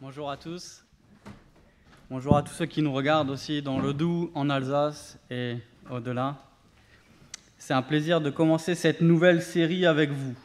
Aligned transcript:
Bonjour 0.00 0.30
à 0.30 0.36
tous. 0.36 0.84
Bonjour 2.08 2.36
à 2.36 2.44
tous 2.44 2.54
ceux 2.54 2.66
qui 2.66 2.82
nous 2.82 2.92
regardent 2.92 3.30
aussi 3.30 3.62
dans 3.62 3.80
le 3.80 3.92
Doubs, 3.92 4.30
en 4.32 4.48
Alsace 4.48 5.18
et 5.28 5.56
au-delà. 5.90 6.36
C'est 7.58 7.74
un 7.74 7.82
plaisir 7.82 8.20
de 8.20 8.30
commencer 8.30 8.76
cette 8.76 9.00
nouvelle 9.00 9.42
série 9.42 9.86
avec 9.86 10.10
vous. 10.10 10.36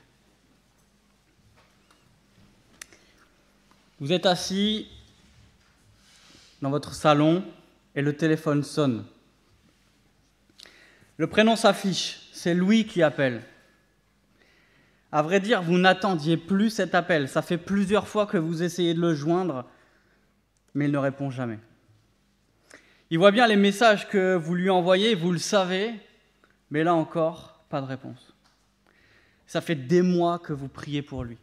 Vous 4.00 4.12
êtes 4.12 4.26
assis 4.26 4.88
dans 6.64 6.72
votre 6.72 6.96
salon 6.96 7.46
et 7.94 8.02
le 8.02 8.18
téléphone 8.18 8.64
sonne. 8.64 9.06
Le 11.18 11.28
prénom 11.28 11.56
s'affiche, 11.56 12.28
c'est 12.34 12.56
Louis 12.56 12.88
qui 12.88 13.04
appelle. 13.04 13.44
À 15.16 15.22
vrai 15.22 15.40
dire, 15.40 15.62
vous 15.62 15.78
n'attendiez 15.78 16.38
plus 16.38 16.72
cet 16.72 16.96
appel. 16.96 17.30
Ça 17.30 17.44
fait 17.44 17.60
plusieurs 17.60 18.08
fois 18.08 18.26
que 18.26 18.36
vous 18.36 18.64
essayez 18.64 18.96
de 18.96 19.00
le 19.00 19.14
joindre, 19.14 19.64
mais 20.74 20.86
il 20.86 20.92
ne 20.92 20.98
répond 20.98 21.30
jamais. 21.30 21.60
Il 23.12 23.20
voit 23.20 23.30
bien 23.30 23.46
les 23.46 23.56
messages 23.56 24.10
que 24.10 24.34
vous 24.34 24.56
lui 24.56 24.72
envoyez, 24.72 25.14
vous 25.14 25.32
le 25.32 25.38
savez, 25.38 25.94
mais 26.72 26.84
là 26.84 26.96
encore, 26.96 27.64
pas 27.70 27.80
de 27.80 27.86
réponse. 27.86 28.34
Ça 29.46 29.62
fait 29.62 29.76
des 29.76 30.02
mois 30.02 30.40
que 30.40 30.52
vous 30.52 30.68
priez 30.68 31.04
pour 31.04 31.24
lui. 31.24 31.38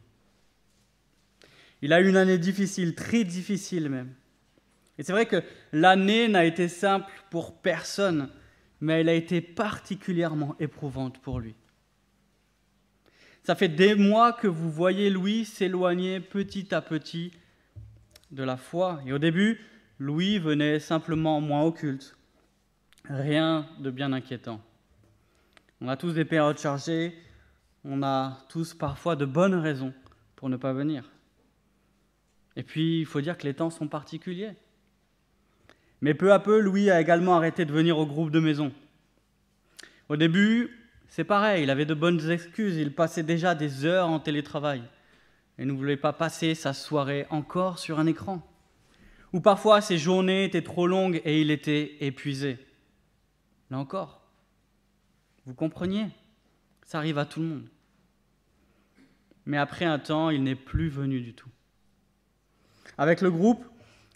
Il 1.80 1.92
a 1.92 2.00
eu 2.00 2.08
une 2.08 2.16
année 2.16 2.38
difficile, 2.38 2.96
très 2.96 3.22
difficile 3.22 3.88
même. 3.88 4.12
Et 4.98 5.04
c'est 5.04 5.12
vrai 5.12 5.26
que 5.26 5.44
l'année 5.72 6.26
n'a 6.26 6.44
été 6.44 6.66
simple 6.66 7.12
pour 7.30 7.62
personne, 7.62 8.30
mais 8.80 9.02
elle 9.02 9.08
a 9.08 9.14
été 9.14 9.40
particulièrement 9.40 10.56
éprouvante 10.58 11.20
pour 11.20 11.38
lui. 11.38 11.54
Ça 13.42 13.54
fait 13.54 13.68
des 13.68 13.94
mois 13.94 14.32
que 14.32 14.46
vous 14.46 14.70
voyez 14.70 15.10
Louis 15.10 15.44
s'éloigner 15.44 16.20
petit 16.20 16.74
à 16.74 16.82
petit 16.82 17.32
de 18.30 18.42
la 18.42 18.56
foi. 18.56 19.00
Et 19.06 19.12
au 19.12 19.18
début, 19.18 19.60
Louis 19.98 20.38
venait 20.38 20.78
simplement 20.78 21.40
moins 21.40 21.62
au 21.62 21.72
culte. 21.72 22.16
Rien 23.08 23.66
de 23.78 23.90
bien 23.90 24.12
inquiétant. 24.12 24.60
On 25.80 25.88
a 25.88 25.96
tous 25.96 26.12
des 26.12 26.26
périodes 26.26 26.58
chargées, 26.58 27.14
on 27.84 28.02
a 28.02 28.38
tous 28.48 28.74
parfois 28.74 29.16
de 29.16 29.24
bonnes 29.24 29.54
raisons 29.54 29.94
pour 30.36 30.48
ne 30.48 30.56
pas 30.56 30.74
venir. 30.74 31.10
Et 32.56 32.62
puis, 32.62 33.00
il 33.00 33.06
faut 33.06 33.20
dire 33.20 33.38
que 33.38 33.46
les 33.46 33.54
temps 33.54 33.70
sont 33.70 33.88
particuliers. 33.88 34.52
Mais 36.02 36.14
peu 36.14 36.32
à 36.32 36.38
peu, 36.38 36.60
Louis 36.60 36.90
a 36.90 37.00
également 37.00 37.36
arrêté 37.36 37.64
de 37.64 37.72
venir 37.72 37.98
au 37.98 38.06
groupe 38.06 38.30
de 38.30 38.40
maison. 38.40 38.72
Au 40.08 40.16
début, 40.16 40.79
c'est 41.10 41.24
pareil, 41.24 41.64
il 41.64 41.70
avait 41.70 41.86
de 41.86 41.94
bonnes 41.94 42.30
excuses, 42.30 42.76
il 42.76 42.94
passait 42.94 43.24
déjà 43.24 43.56
des 43.56 43.84
heures 43.84 44.08
en 44.08 44.20
télétravail 44.20 44.82
et 45.58 45.64
ne 45.64 45.72
voulait 45.72 45.96
pas 45.96 46.12
passer 46.12 46.54
sa 46.54 46.72
soirée 46.72 47.26
encore 47.30 47.80
sur 47.80 47.98
un 47.98 48.06
écran. 48.06 48.40
Ou 49.32 49.40
parfois 49.40 49.80
ses 49.80 49.98
journées 49.98 50.44
étaient 50.44 50.62
trop 50.62 50.86
longues 50.86 51.20
et 51.24 51.40
il 51.40 51.50
était 51.50 51.96
épuisé. 52.00 52.64
Là 53.70 53.78
encore, 53.78 54.22
vous 55.46 55.54
compreniez 55.54 56.06
Ça 56.86 56.98
arrive 56.98 57.18
à 57.18 57.26
tout 57.26 57.40
le 57.40 57.46
monde. 57.46 57.68
Mais 59.46 59.58
après 59.58 59.84
un 59.84 59.98
temps, 59.98 60.30
il 60.30 60.44
n'est 60.44 60.54
plus 60.54 60.88
venu 60.88 61.20
du 61.20 61.34
tout. 61.34 61.50
Avec 62.98 63.20
le 63.20 63.32
groupe, 63.32 63.64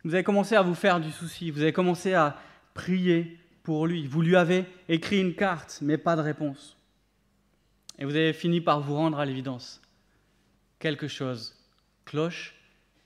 vous 0.04 0.14
avez 0.14 0.22
commencé 0.22 0.54
à 0.54 0.62
vous 0.62 0.74
faire 0.74 1.00
du 1.00 1.10
souci, 1.10 1.50
vous 1.50 1.62
avez 1.62 1.72
commencé 1.72 2.14
à 2.14 2.38
prier 2.72 3.36
pour 3.64 3.88
lui. 3.88 4.06
Vous 4.06 4.22
lui 4.22 4.36
avez 4.36 4.64
écrit 4.88 5.20
une 5.20 5.34
carte, 5.34 5.80
mais 5.82 5.98
pas 5.98 6.14
de 6.14 6.20
réponse. 6.20 6.76
Et 7.98 8.04
vous 8.04 8.16
avez 8.16 8.32
fini 8.32 8.60
par 8.60 8.80
vous 8.80 8.94
rendre 8.94 9.18
à 9.18 9.24
l'évidence. 9.24 9.80
Quelque 10.78 11.08
chose 11.08 11.56
cloche, 12.04 12.54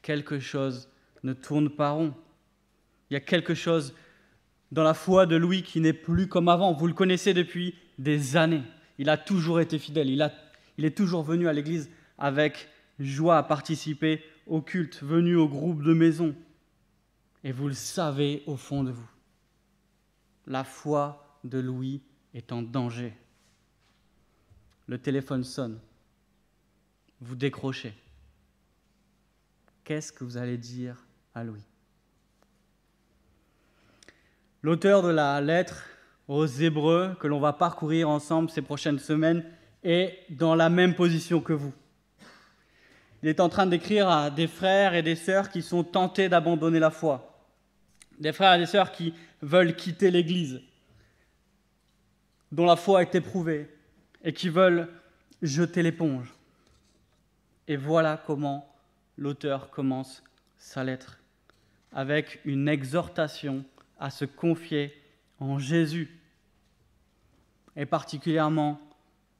quelque 0.02 0.38
chose 0.38 0.88
ne 1.22 1.32
tourne 1.32 1.68
pas 1.68 1.90
rond. 1.90 2.14
Il 3.10 3.14
y 3.14 3.16
a 3.16 3.20
quelque 3.20 3.54
chose 3.54 3.94
dans 4.72 4.82
la 4.82 4.94
foi 4.94 5.26
de 5.26 5.36
Louis 5.36 5.62
qui 5.62 5.80
n'est 5.80 5.92
plus 5.92 6.28
comme 6.28 6.48
avant. 6.48 6.72
Vous 6.72 6.86
le 6.86 6.94
connaissez 6.94 7.34
depuis 7.34 7.74
des 7.98 8.36
années. 8.36 8.62
Il 8.98 9.08
a 9.08 9.16
toujours 9.16 9.60
été 9.60 9.78
fidèle. 9.78 10.10
Il, 10.10 10.22
a, 10.22 10.32
il 10.76 10.84
est 10.84 10.96
toujours 10.96 11.22
venu 11.22 11.48
à 11.48 11.52
l'église 11.52 11.90
avec 12.18 12.68
joie 12.98 13.38
à 13.38 13.42
participer 13.42 14.22
au 14.46 14.60
culte, 14.60 15.02
venu 15.02 15.36
au 15.36 15.48
groupe 15.48 15.82
de 15.82 15.94
maison. 15.94 16.34
Et 17.44 17.52
vous 17.52 17.68
le 17.68 17.74
savez 17.74 18.42
au 18.46 18.56
fond 18.56 18.82
de 18.82 18.90
vous. 18.90 19.08
La 20.46 20.64
foi 20.64 21.38
de 21.44 21.58
Louis 21.58 22.00
est 22.34 22.52
en 22.52 22.62
danger 22.62 23.14
le 24.88 24.98
téléphone 24.98 25.44
sonne, 25.44 25.78
vous 27.20 27.36
décrochez. 27.36 27.92
Qu'est-ce 29.84 30.12
que 30.12 30.24
vous 30.24 30.38
allez 30.38 30.56
dire 30.56 31.04
à 31.34 31.44
Louis? 31.44 31.64
L'auteur 34.62 35.02
de 35.02 35.08
la 35.08 35.40
lettre 35.40 35.84
aux 36.26 36.46
Hébreux 36.46 37.14
que 37.20 37.26
l'on 37.26 37.38
va 37.38 37.52
parcourir 37.52 38.08
ensemble 38.08 38.50
ces 38.50 38.62
prochaines 38.62 38.98
semaines 38.98 39.44
est 39.84 40.18
dans 40.30 40.54
la 40.54 40.68
même 40.70 40.94
position 40.94 41.40
que 41.40 41.52
vous. 41.52 41.72
Il 43.22 43.28
est 43.28 43.40
en 43.40 43.48
train 43.48 43.66
d'écrire 43.66 44.08
à 44.08 44.30
des 44.30 44.46
frères 44.46 44.94
et 44.94 45.02
des 45.02 45.16
sœurs 45.16 45.50
qui 45.50 45.62
sont 45.62 45.84
tentés 45.84 46.28
d'abandonner 46.28 46.78
la 46.78 46.90
foi, 46.90 47.46
des 48.18 48.32
frères 48.32 48.54
et 48.54 48.58
des 48.58 48.66
sœurs 48.66 48.92
qui 48.92 49.12
veulent 49.42 49.76
quitter 49.76 50.10
l'Église, 50.10 50.62
dont 52.52 52.66
la 52.66 52.76
foi 52.76 53.02
est 53.02 53.14
éprouvée, 53.14 53.68
et 54.22 54.32
qui 54.32 54.48
veulent 54.48 54.88
jeter 55.42 55.82
l'éponge. 55.82 56.34
Et 57.66 57.76
voilà 57.76 58.22
comment 58.26 58.74
l'auteur 59.16 59.70
commence 59.70 60.22
sa 60.56 60.84
lettre, 60.84 61.18
avec 61.92 62.40
une 62.44 62.68
exhortation 62.68 63.64
à 63.98 64.10
se 64.10 64.24
confier 64.24 64.94
en 65.38 65.58
Jésus, 65.58 66.18
et 67.76 67.86
particulièrement 67.86 68.80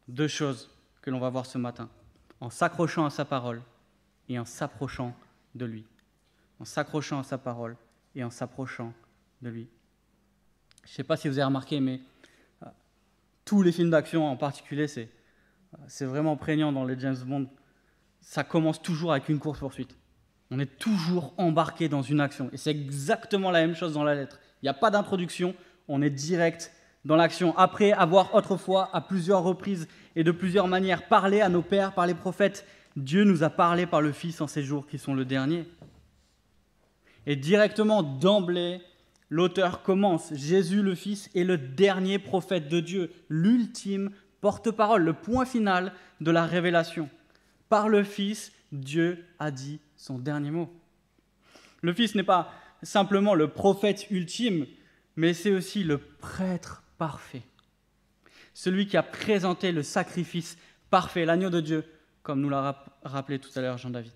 deux 0.06 0.28
choses 0.28 0.70
que 1.02 1.10
l'on 1.10 1.18
va 1.18 1.30
voir 1.30 1.46
ce 1.46 1.58
matin, 1.58 1.88
en 2.40 2.50
s'accrochant 2.50 3.04
à 3.04 3.10
sa 3.10 3.24
parole 3.24 3.62
et 4.28 4.38
en 4.38 4.44
s'approchant 4.44 5.14
de 5.54 5.64
lui. 5.64 5.84
En 6.60 6.64
s'accrochant 6.64 7.20
à 7.20 7.24
sa 7.24 7.38
parole 7.38 7.76
et 8.14 8.22
en 8.22 8.30
s'approchant 8.30 8.92
de 9.42 9.48
lui. 9.48 9.68
Je 10.84 10.90
ne 10.90 10.94
sais 10.94 11.04
pas 11.04 11.16
si 11.16 11.28
vous 11.28 11.38
avez 11.38 11.44
remarqué, 11.44 11.80
mais 11.80 12.00
tous 13.48 13.62
les 13.62 13.72
films 13.72 13.88
d'action 13.88 14.26
en 14.26 14.36
particulier, 14.36 14.88
c'est, 14.88 16.04
vraiment 16.04 16.36
prégnant 16.36 16.70
dans 16.70 16.84
les 16.84 17.00
James 17.00 17.16
Bond. 17.24 17.48
Ça 18.20 18.44
commence 18.44 18.82
toujours 18.82 19.12
avec 19.12 19.30
une 19.30 19.38
course-poursuite. 19.38 19.96
On 20.50 20.58
est 20.58 20.78
toujours 20.78 21.32
embarqué 21.38 21.88
dans 21.88 22.02
une 22.02 22.20
action. 22.20 22.50
Et 22.52 22.58
c'est 22.58 22.70
exactement 22.70 23.50
la 23.50 23.60
même 23.60 23.74
chose 23.74 23.94
dans 23.94 24.04
la 24.04 24.14
lettre. 24.14 24.38
Il 24.60 24.66
n'y 24.66 24.68
a 24.68 24.74
pas 24.74 24.90
d'introduction, 24.90 25.54
on 25.88 26.02
est 26.02 26.10
direct 26.10 26.72
dans 27.06 27.16
l'action. 27.16 27.56
Après 27.56 27.92
avoir 27.92 28.34
autrefois, 28.34 28.90
à 28.92 29.00
plusieurs 29.00 29.42
reprises 29.42 29.88
et 30.14 30.24
de 30.24 30.30
plusieurs 30.30 30.68
manières, 30.68 31.08
parlé 31.08 31.40
à 31.40 31.48
nos 31.48 31.62
pères 31.62 31.94
par 31.94 32.06
les 32.06 32.14
prophètes, 32.14 32.66
Dieu 32.96 33.24
nous 33.24 33.44
a 33.44 33.48
parlé 33.48 33.86
par 33.86 34.02
le 34.02 34.12
Fils 34.12 34.42
en 34.42 34.46
ces 34.46 34.62
jours 34.62 34.86
qui 34.86 34.98
sont 34.98 35.14
le 35.14 35.24
dernier. 35.24 35.64
Et 37.24 37.34
directement 37.34 38.02
d'emblée, 38.02 38.82
l'auteur 39.30 39.82
commence. 39.82 40.32
Jésus 40.34 40.82
le 40.82 40.94
Fils 40.94 41.30
est 41.34 41.44
le 41.44 41.58
dernier 41.58 42.18
prophète 42.18 42.68
de 42.68 42.80
Dieu, 42.80 43.12
l'ultime 43.28 44.10
porte-parole, 44.40 45.02
le 45.02 45.12
point 45.12 45.44
final 45.44 45.92
de 46.20 46.30
la 46.30 46.46
révélation. 46.46 47.08
Par 47.68 47.88
le 47.88 48.04
Fils, 48.04 48.52
Dieu 48.72 49.24
a 49.38 49.50
dit 49.50 49.80
son 49.96 50.18
dernier 50.18 50.50
mot. 50.50 50.72
Le 51.82 51.92
Fils 51.92 52.14
n'est 52.14 52.22
pas 52.22 52.52
simplement 52.82 53.34
le 53.34 53.48
prophète 53.48 54.10
ultime, 54.10 54.66
mais 55.16 55.34
c'est 55.34 55.52
aussi 55.52 55.84
le 55.84 55.98
prêtre 55.98 56.82
parfait. 56.96 57.42
Celui 58.54 58.86
qui 58.86 58.96
a 58.96 59.02
présenté 59.02 59.72
le 59.72 59.82
sacrifice 59.82 60.56
parfait, 60.90 61.24
l'agneau 61.24 61.50
de 61.50 61.60
Dieu, 61.60 61.84
comme 62.22 62.40
nous 62.40 62.50
l'a 62.50 62.84
rappelé 63.02 63.38
tout 63.38 63.50
à 63.56 63.60
l'heure 63.60 63.78
Jean-David. 63.78 64.12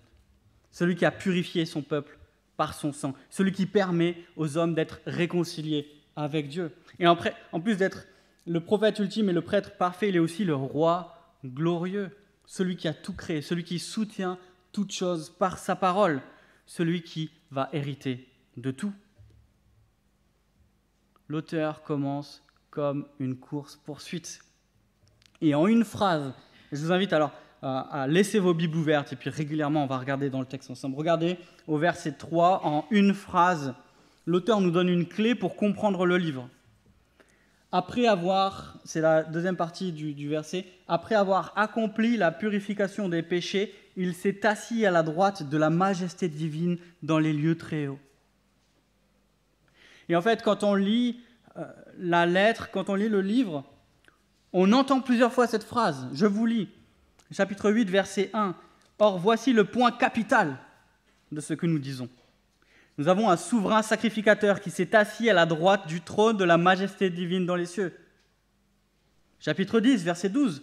Celui 0.71 0.95
qui 0.95 1.05
a 1.05 1.11
purifié 1.11 1.65
son 1.65 1.81
peuple 1.81 2.17
par 2.57 2.73
son 2.73 2.93
sang, 2.93 3.13
celui 3.29 3.51
qui 3.51 3.65
permet 3.65 4.17
aux 4.35 4.57
hommes 4.57 4.75
d'être 4.75 4.99
réconciliés 5.05 5.87
avec 6.15 6.47
Dieu. 6.49 6.71
Et 6.99 7.07
en, 7.07 7.15
plus 7.15 7.77
d'être 7.77 8.05
le 8.45 8.59
prophète 8.59 8.99
ultime 8.99 9.29
et 9.29 9.33
le 9.33 9.41
prêtre 9.41 9.77
parfait, 9.77 10.09
il 10.09 10.15
est 10.15 10.19
aussi 10.19 10.45
le 10.45 10.55
roi 10.55 11.35
glorieux, 11.43 12.11
celui 12.45 12.77
qui 12.77 12.87
a 12.87 12.93
tout 12.93 13.13
créé, 13.13 13.41
celui 13.41 13.63
qui 13.63 13.79
soutient 13.79 14.37
toutes 14.71 14.91
choses 14.91 15.29
par 15.29 15.57
sa 15.57 15.75
parole, 15.75 16.21
celui 16.65 17.01
qui 17.03 17.31
va 17.51 17.69
hériter 17.73 18.27
de 18.57 18.71
tout. 18.71 18.93
L'auteur 21.27 21.83
commence 21.83 22.43
comme 22.69 23.07
une 23.19 23.37
course-poursuite. 23.37 24.41
Et 25.41 25.55
en 25.55 25.67
une 25.67 25.83
phrase, 25.83 26.33
je 26.71 26.77
vous 26.77 26.91
invite 26.91 27.13
alors 27.13 27.31
à 27.63 28.07
laisser 28.07 28.39
vos 28.39 28.53
Bibles 28.53 28.77
ouvertes 28.77 29.13
et 29.13 29.15
puis 29.15 29.29
régulièrement 29.29 29.83
on 29.83 29.87
va 29.87 29.97
regarder 29.97 30.29
dans 30.29 30.41
le 30.41 30.45
texte 30.45 30.69
ensemble. 30.69 30.97
Regardez 30.97 31.37
au 31.67 31.77
verset 31.77 32.11
3 32.11 32.61
en 32.65 32.85
une 32.91 33.13
phrase. 33.13 33.73
L'auteur 34.25 34.59
nous 34.59 34.71
donne 34.71 34.89
une 34.89 35.07
clé 35.07 35.33
pour 35.33 35.55
comprendre 35.55 36.05
le 36.05 36.17
livre. 36.17 36.49
Après 37.71 38.05
avoir, 38.05 38.77
c'est 38.83 39.01
la 39.01 39.23
deuxième 39.23 39.55
partie 39.55 39.91
du, 39.91 40.13
du 40.13 40.29
verset, 40.29 40.65
après 40.87 41.15
avoir 41.15 41.53
accompli 41.55 42.17
la 42.17 42.31
purification 42.31 43.09
des 43.09 43.23
péchés, 43.23 43.73
il 43.95 44.13
s'est 44.13 44.45
assis 44.45 44.85
à 44.85 44.91
la 44.91 45.01
droite 45.01 45.49
de 45.49 45.57
la 45.57 45.69
majesté 45.69 46.27
divine 46.27 46.77
dans 47.01 47.17
les 47.17 47.33
lieux 47.33 47.57
très 47.57 47.87
hauts. 47.87 47.99
Et 50.09 50.15
en 50.15 50.21
fait, 50.21 50.43
quand 50.43 50.63
on 50.63 50.75
lit 50.75 51.21
euh, 51.57 51.65
la 51.97 52.25
lettre, 52.25 52.69
quand 52.71 52.89
on 52.89 52.95
lit 52.95 53.09
le 53.09 53.21
livre, 53.21 53.63
on 54.51 54.71
entend 54.73 55.01
plusieurs 55.01 55.33
fois 55.33 55.47
cette 55.47 55.63
phrase. 55.63 56.07
Je 56.13 56.25
vous 56.25 56.45
lis, 56.45 56.69
chapitre 57.33 57.71
8, 57.71 57.89
verset 57.89 58.29
1. 58.33 58.55
Or, 58.99 59.19
voici 59.19 59.53
le 59.53 59.65
point 59.65 59.91
capital 59.91 60.57
de 61.31 61.41
ce 61.41 61.53
que 61.53 61.65
nous 61.65 61.79
disons. 61.79 62.09
Nous 62.97 63.07
avons 63.07 63.29
un 63.29 63.37
souverain 63.37 63.81
sacrificateur 63.81 64.61
qui 64.61 64.69
s'est 64.69 64.95
assis 64.95 65.29
à 65.29 65.33
la 65.33 65.45
droite 65.45 65.87
du 65.87 66.01
trône 66.01 66.37
de 66.37 66.43
la 66.43 66.57
majesté 66.57 67.09
divine 67.09 67.45
dans 67.45 67.55
les 67.55 67.65
cieux. 67.65 67.97
Chapitre 69.39 69.79
10, 69.79 70.03
verset 70.03 70.29
12. 70.29 70.61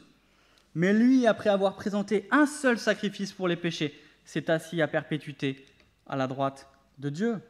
Mais 0.75 0.93
lui, 0.93 1.27
après 1.27 1.51
avoir 1.51 1.75
présenté 1.75 2.29
un 2.31 2.47
seul 2.47 2.79
sacrifice 2.79 3.33
pour 3.33 3.49
les 3.49 3.57
péchés, 3.57 3.99
s'est 4.25 4.51
assis 4.51 4.81
à 4.81 4.87
perpétuité 4.87 5.67
à 6.07 6.17
la 6.17 6.29
droite 6.29 6.69
de 6.99 7.11
Dieu. 7.11 7.41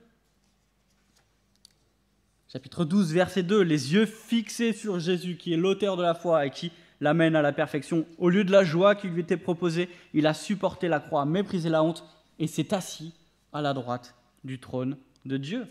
Chapitre 2.50 2.84
12, 2.84 3.12
verset 3.12 3.42
2, 3.42 3.60
les 3.60 3.92
yeux 3.92 4.06
fixés 4.06 4.72
sur 4.72 4.98
Jésus, 4.98 5.36
qui 5.36 5.52
est 5.52 5.56
l'auteur 5.56 5.96
de 5.96 6.02
la 6.02 6.14
foi 6.14 6.46
et 6.46 6.50
qui 6.50 6.72
l'amène 7.00 7.36
à 7.36 7.42
la 7.42 7.52
perfection. 7.52 8.06
Au 8.18 8.28
lieu 8.28 8.44
de 8.44 8.52
la 8.52 8.64
joie 8.64 8.94
qui 8.94 9.08
lui 9.08 9.22
était 9.22 9.36
proposée, 9.36 9.88
il 10.12 10.26
a 10.26 10.34
supporté 10.34 10.88
la 10.88 11.00
croix, 11.00 11.24
méprisé 11.24 11.68
la 11.68 11.82
honte 11.82 12.04
et 12.38 12.46
s'est 12.46 12.74
assis 12.74 13.14
à 13.52 13.62
la 13.62 13.72
droite 13.72 14.14
du 14.44 14.58
trône 14.58 14.96
de 15.24 15.36
Dieu. 15.36 15.66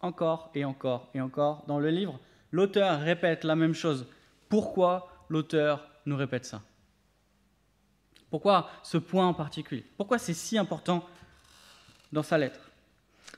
Encore 0.00 0.50
et 0.54 0.64
encore 0.64 1.10
et 1.14 1.20
encore 1.20 1.64
dans 1.66 1.78
le 1.78 1.90
livre, 1.90 2.18
l'auteur 2.50 3.00
répète 3.00 3.44
la 3.44 3.56
même 3.56 3.74
chose. 3.74 4.06
Pourquoi 4.48 5.08
l'auteur 5.28 5.88
nous 6.06 6.16
répète 6.16 6.44
ça? 6.44 6.62
Pourquoi 8.30 8.70
ce 8.82 8.98
point 8.98 9.26
en 9.26 9.34
particulier? 9.34 9.84
Pourquoi 9.96 10.18
c'est 10.18 10.34
si 10.34 10.58
important 10.58 11.04
dans 12.12 12.22
sa 12.22 12.38
lettre? 12.38 12.70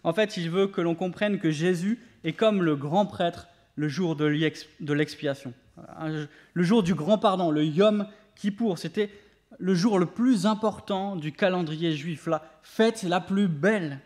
En 0.05 0.13
fait, 0.13 0.37
il 0.37 0.51
veut 0.51 0.69
que 0.69 0.81
l'on 0.81 0.95
comprenne 0.95 1.39
que 1.39 1.51
Jésus 1.51 1.99
est 2.25 2.33
comme 2.33 2.63
le 2.63 2.77
grand 2.77 3.07
prêtre 3.07 3.49
le 3.77 3.89
jour 3.89 4.17
de 4.17 4.25
l'expiation, 4.25 5.53
le 5.77 6.63
jour 6.63 6.83
du 6.83 6.95
grand 6.95 7.19
pardon, 7.19 7.51
le 7.51 7.65
Yom 7.65 8.07
Kippour. 8.37 8.79
C'était 8.79 9.11
le 9.59 9.75
jour 9.75 9.99
le 9.99 10.07
plus 10.07 10.47
important 10.47 11.17
du 11.17 11.33
calendrier 11.33 11.93
juif, 11.93 12.27
la 12.27 12.43
fête 12.63 13.03
la 13.03 13.21
plus 13.21 13.49
belle. 13.49 14.01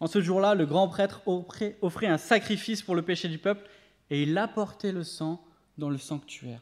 En 0.00 0.06
ce 0.06 0.20
jour-là, 0.20 0.54
le 0.54 0.66
grand 0.66 0.88
prêtre 0.88 1.22
offrait 1.26 2.06
un 2.06 2.18
sacrifice 2.18 2.82
pour 2.82 2.94
le 2.94 3.02
péché 3.02 3.28
du 3.28 3.38
peuple 3.38 3.68
et 4.10 4.24
il 4.24 4.36
apportait 4.36 4.92
le 4.92 5.04
sang 5.04 5.44
dans 5.78 5.88
le 5.88 5.98
sanctuaire. 5.98 6.60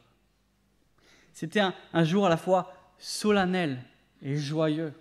C'était 1.32 1.60
un, 1.60 2.04
jour 2.04 2.26
à 2.26 2.28
la 2.28 2.36
fois 2.36 2.72
solennel 2.98 3.82
et 4.22 4.36
joyeux. 4.36 4.92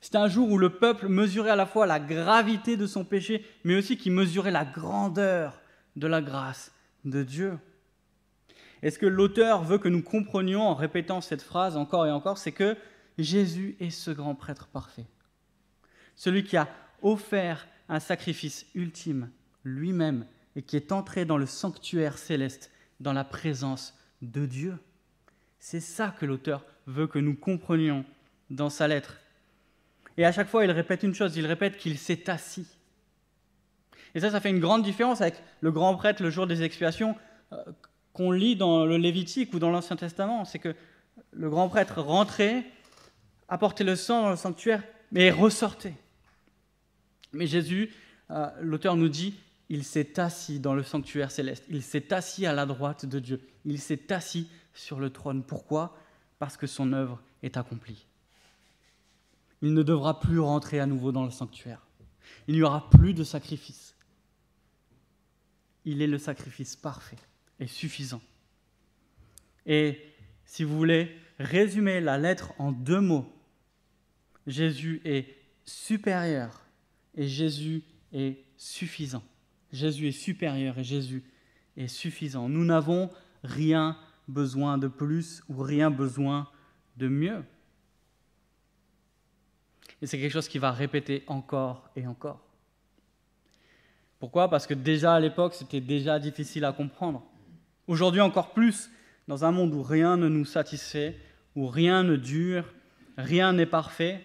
C'était 0.00 0.16
un 0.16 0.28
jour 0.28 0.50
où 0.50 0.56
le 0.56 0.70
peuple 0.70 1.08
mesurait 1.08 1.50
à 1.50 1.56
la 1.56 1.66
fois 1.66 1.86
la 1.86 2.00
gravité 2.00 2.78
de 2.78 2.86
son 2.86 3.04
péché, 3.04 3.44
mais 3.64 3.76
aussi 3.76 3.98
qui 3.98 4.08
mesurait 4.08 4.50
la 4.50 4.64
grandeur 4.64 5.60
de 5.96 6.06
la 6.06 6.22
grâce 6.22 6.72
de 7.04 7.22
Dieu. 7.22 7.58
Et 8.82 8.90
ce 8.90 8.98
que 8.98 9.06
l'auteur 9.06 9.62
veut 9.62 9.78
que 9.78 9.88
nous 9.88 10.02
comprenions 10.02 10.62
en 10.62 10.74
répétant 10.74 11.20
cette 11.20 11.42
phrase 11.42 11.76
encore 11.76 12.06
et 12.06 12.10
encore, 12.10 12.38
c'est 12.38 12.52
que 12.52 12.76
Jésus 13.18 13.76
est 13.80 13.90
ce 13.90 14.10
grand 14.10 14.34
prêtre 14.34 14.68
parfait. 14.68 15.06
Celui 16.16 16.44
qui 16.44 16.56
a 16.56 16.68
offert 17.02 17.66
un 17.88 18.00
sacrifice 18.00 18.66
ultime 18.74 19.30
lui-même 19.64 20.26
et 20.56 20.62
qui 20.62 20.76
est 20.76 20.92
entré 20.92 21.24
dans 21.24 21.36
le 21.36 21.46
sanctuaire 21.46 22.18
céleste, 22.18 22.70
dans 23.00 23.12
la 23.12 23.24
présence 23.24 23.96
de 24.22 24.46
Dieu. 24.46 24.76
C'est 25.58 25.80
ça 25.80 26.14
que 26.18 26.26
l'auteur 26.26 26.64
veut 26.86 27.06
que 27.06 27.18
nous 27.18 27.34
comprenions 27.34 28.04
dans 28.48 28.70
sa 28.70 28.88
lettre. 28.88 29.20
Et 30.16 30.24
à 30.24 30.32
chaque 30.32 30.48
fois, 30.48 30.64
il 30.64 30.70
répète 30.70 31.02
une 31.02 31.14
chose, 31.14 31.36
il 31.36 31.46
répète 31.46 31.76
qu'il 31.76 31.98
s'est 31.98 32.28
assis. 32.28 32.66
Et 34.14 34.20
ça, 34.20 34.30
ça 34.30 34.40
fait 34.40 34.50
une 34.50 34.60
grande 34.60 34.82
différence 34.82 35.20
avec 35.20 35.40
le 35.60 35.70
grand 35.70 35.94
prêtre 35.94 36.22
le 36.22 36.30
jour 36.30 36.46
des 36.46 36.62
expiations 36.62 37.14
euh, 37.52 37.62
qu'on 38.12 38.30
lit 38.30 38.56
dans 38.56 38.84
le 38.86 38.96
Lévitique 38.96 39.52
ou 39.54 39.58
dans 39.58 39.70
l'Ancien 39.70 39.96
Testament. 39.96 40.44
C'est 40.44 40.58
que 40.58 40.74
le 41.32 41.50
grand 41.50 41.68
prêtre 41.68 42.00
rentrait, 42.00 42.64
apportait 43.48 43.84
le 43.84 43.96
sang 43.96 44.22
dans 44.22 44.30
le 44.30 44.36
sanctuaire, 44.36 44.82
mais 45.12 45.30
ressortait. 45.30 45.94
Mais 47.32 47.46
Jésus, 47.46 47.92
euh, 48.30 48.48
l'auteur 48.60 48.96
nous 48.96 49.08
dit, 49.08 49.34
il 49.68 49.84
s'est 49.84 50.18
assis 50.18 50.58
dans 50.58 50.74
le 50.74 50.82
sanctuaire 50.82 51.30
céleste, 51.30 51.64
il 51.68 51.82
s'est 51.82 52.12
assis 52.12 52.46
à 52.46 52.52
la 52.52 52.66
droite 52.66 53.06
de 53.06 53.20
Dieu, 53.20 53.40
il 53.64 53.78
s'est 53.78 54.12
assis 54.12 54.48
sur 54.74 54.98
le 54.98 55.10
trône. 55.10 55.44
Pourquoi? 55.44 55.96
Parce 56.38 56.56
que 56.56 56.66
son 56.66 56.92
œuvre 56.92 57.20
est 57.42 57.56
accomplie. 57.56 58.06
Il 59.62 59.74
ne 59.74 59.82
devra 59.82 60.20
plus 60.20 60.40
rentrer 60.40 60.80
à 60.80 60.86
nouveau 60.86 61.12
dans 61.12 61.24
le 61.24 61.30
sanctuaire. 61.30 61.86
Il 62.48 62.54
n'y 62.54 62.62
aura 62.62 62.88
plus 62.90 63.14
de 63.14 63.22
sacrifice. 63.22 63.94
Il 65.84 66.02
est 66.02 66.06
le 66.06 66.18
sacrifice 66.18 66.76
parfait 66.76 67.16
et 67.60 67.66
suffisant. 67.66 68.22
Et 69.66 70.00
si 70.44 70.64
vous 70.64 70.76
voulez 70.76 71.14
résumer 71.38 72.00
la 72.00 72.18
lettre 72.18 72.52
en 72.58 72.72
deux 72.72 73.00
mots, 73.00 73.30
Jésus 74.46 75.00
est 75.04 75.36
supérieur 75.64 76.64
et 77.14 77.28
Jésus 77.28 77.82
est 78.12 78.42
suffisant. 78.56 79.22
Jésus 79.72 80.08
est 80.08 80.12
supérieur 80.12 80.78
et 80.78 80.84
Jésus 80.84 81.22
est 81.76 81.86
suffisant. 81.86 82.48
Nous 82.48 82.64
n'avons 82.64 83.10
rien 83.44 83.96
besoin 84.26 84.78
de 84.78 84.88
plus 84.88 85.42
ou 85.48 85.62
rien 85.62 85.90
besoin 85.90 86.48
de 86.96 87.08
mieux. 87.08 87.44
Et 90.02 90.06
c'est 90.06 90.18
quelque 90.18 90.32
chose 90.32 90.48
qui 90.48 90.58
va 90.58 90.72
répéter 90.72 91.22
encore 91.26 91.90
et 91.94 92.06
encore. 92.06 92.40
Pourquoi? 94.18 94.48
Parce 94.48 94.66
que 94.66 94.74
déjà 94.74 95.14
à 95.14 95.20
l'époque, 95.20 95.54
c'était 95.54 95.80
déjà 95.80 96.18
difficile 96.18 96.64
à 96.64 96.72
comprendre. 96.72 97.29
Aujourd'hui 97.90 98.20
encore 98.20 98.52
plus, 98.52 98.88
dans 99.26 99.44
un 99.44 99.50
monde 99.50 99.74
où 99.74 99.82
rien 99.82 100.16
ne 100.16 100.28
nous 100.28 100.44
satisfait, 100.44 101.16
où 101.56 101.66
rien 101.66 102.04
ne 102.04 102.14
dure, 102.14 102.64
rien 103.18 103.52
n'est 103.52 103.66
parfait, 103.66 104.24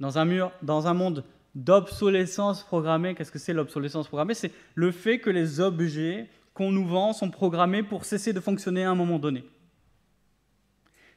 dans 0.00 0.16
un, 0.16 0.94
monde 0.94 1.22
d'obsolescence 1.54 2.62
programmée. 2.62 3.14
Qu'est-ce 3.14 3.30
que 3.30 3.38
c'est 3.38 3.52
l'obsolescence 3.52 4.08
programmée? 4.08 4.32
C'est 4.32 4.52
le 4.74 4.90
fait 4.90 5.18
que 5.18 5.28
les 5.28 5.60
objets 5.60 6.30
qu'on 6.54 6.72
nous 6.72 6.86
vend 6.86 7.12
sont 7.12 7.28
programmés 7.28 7.82
pour 7.82 8.06
cesser 8.06 8.32
de 8.32 8.40
fonctionner 8.40 8.84
à 8.84 8.90
un 8.90 8.94
moment 8.94 9.18
donné. 9.18 9.44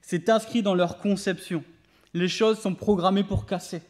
C'est 0.02 0.28
inscrit 0.28 0.62
dans 0.62 0.76
leur 0.76 0.98
conception. 0.98 1.64
Les 2.14 2.28
choses 2.28 2.60
sont 2.60 2.76
programmées 2.76 3.24
pour 3.24 3.46
casser. 3.46 3.82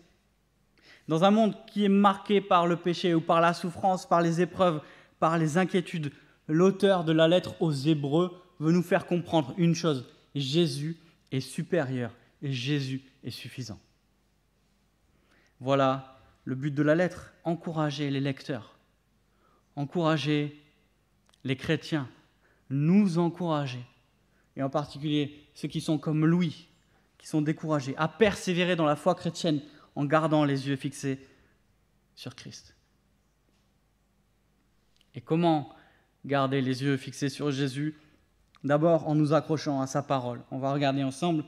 Dans 1.08 1.24
un 1.24 1.32
monde 1.32 1.56
qui 1.66 1.86
est 1.86 1.90
marqué 1.90 2.42
par 2.42 2.68
le 2.68 2.76
péché 2.76 3.16
ou 3.16 3.22
par 3.22 3.42
la 3.42 3.56
souffrance, 3.56 4.08
par 4.08 4.22
les 4.22 4.40
épreuves, 4.40 4.82
par 5.20 5.40
les 5.40 5.58
inquiétudes, 5.58 6.12
l'auteur 6.48 7.04
de 7.04 7.12
la 7.12 7.28
lettre 7.28 7.62
aux 7.62 7.72
Hébreux 7.72 8.42
veut 8.60 8.72
nous 8.72 8.84
faire 8.84 9.06
comprendre 9.06 9.54
une 9.58 9.76
chose. 9.76 10.08
Jésus 10.34 10.98
est 11.32 11.42
supérieur 11.42 12.14
et 12.42 12.52
Jésus 12.52 13.04
est 13.24 13.32
suffisant. 13.32 13.80
Voilà 15.60 16.20
le 16.44 16.56
but 16.56 16.74
de 16.74 16.84
la 16.84 16.96
lettre, 16.96 17.34
encourager 17.44 18.10
les 18.12 18.20
lecteurs, 18.20 18.78
encourager 19.76 20.62
les 21.44 21.56
chrétiens, 21.56 22.08
nous 22.70 23.18
encourager, 23.18 23.84
et 24.56 24.64
en 24.64 24.70
particulier 24.70 25.48
ceux 25.54 25.68
qui 25.68 25.82
sont 25.82 25.98
comme 25.98 26.26
Louis, 26.26 26.68
qui 27.18 27.28
sont 27.28 27.42
découragés, 27.42 27.96
à 27.98 28.08
persévérer 28.08 28.76
dans 28.76 28.86
la 28.86 28.96
foi 28.96 29.16
chrétienne 29.16 29.62
en 29.96 30.06
gardant 30.06 30.44
les 30.44 30.68
yeux 30.68 30.76
fixés 30.76 31.20
sur 32.16 32.36
Christ. 32.36 32.76
Et 35.16 35.22
comment 35.22 35.74
garder 36.26 36.62
les 36.62 36.84
yeux 36.84 36.98
fixés 36.98 37.30
sur 37.30 37.52
Jésus 37.52 37.96
D'abord 38.66 39.08
en 39.08 39.14
nous 39.14 39.34
accrochant 39.34 39.80
à 39.80 39.86
sa 39.86 40.02
parole. 40.02 40.42
On 40.50 40.58
va 40.58 40.74
regarder 40.74 41.04
ensemble 41.04 41.44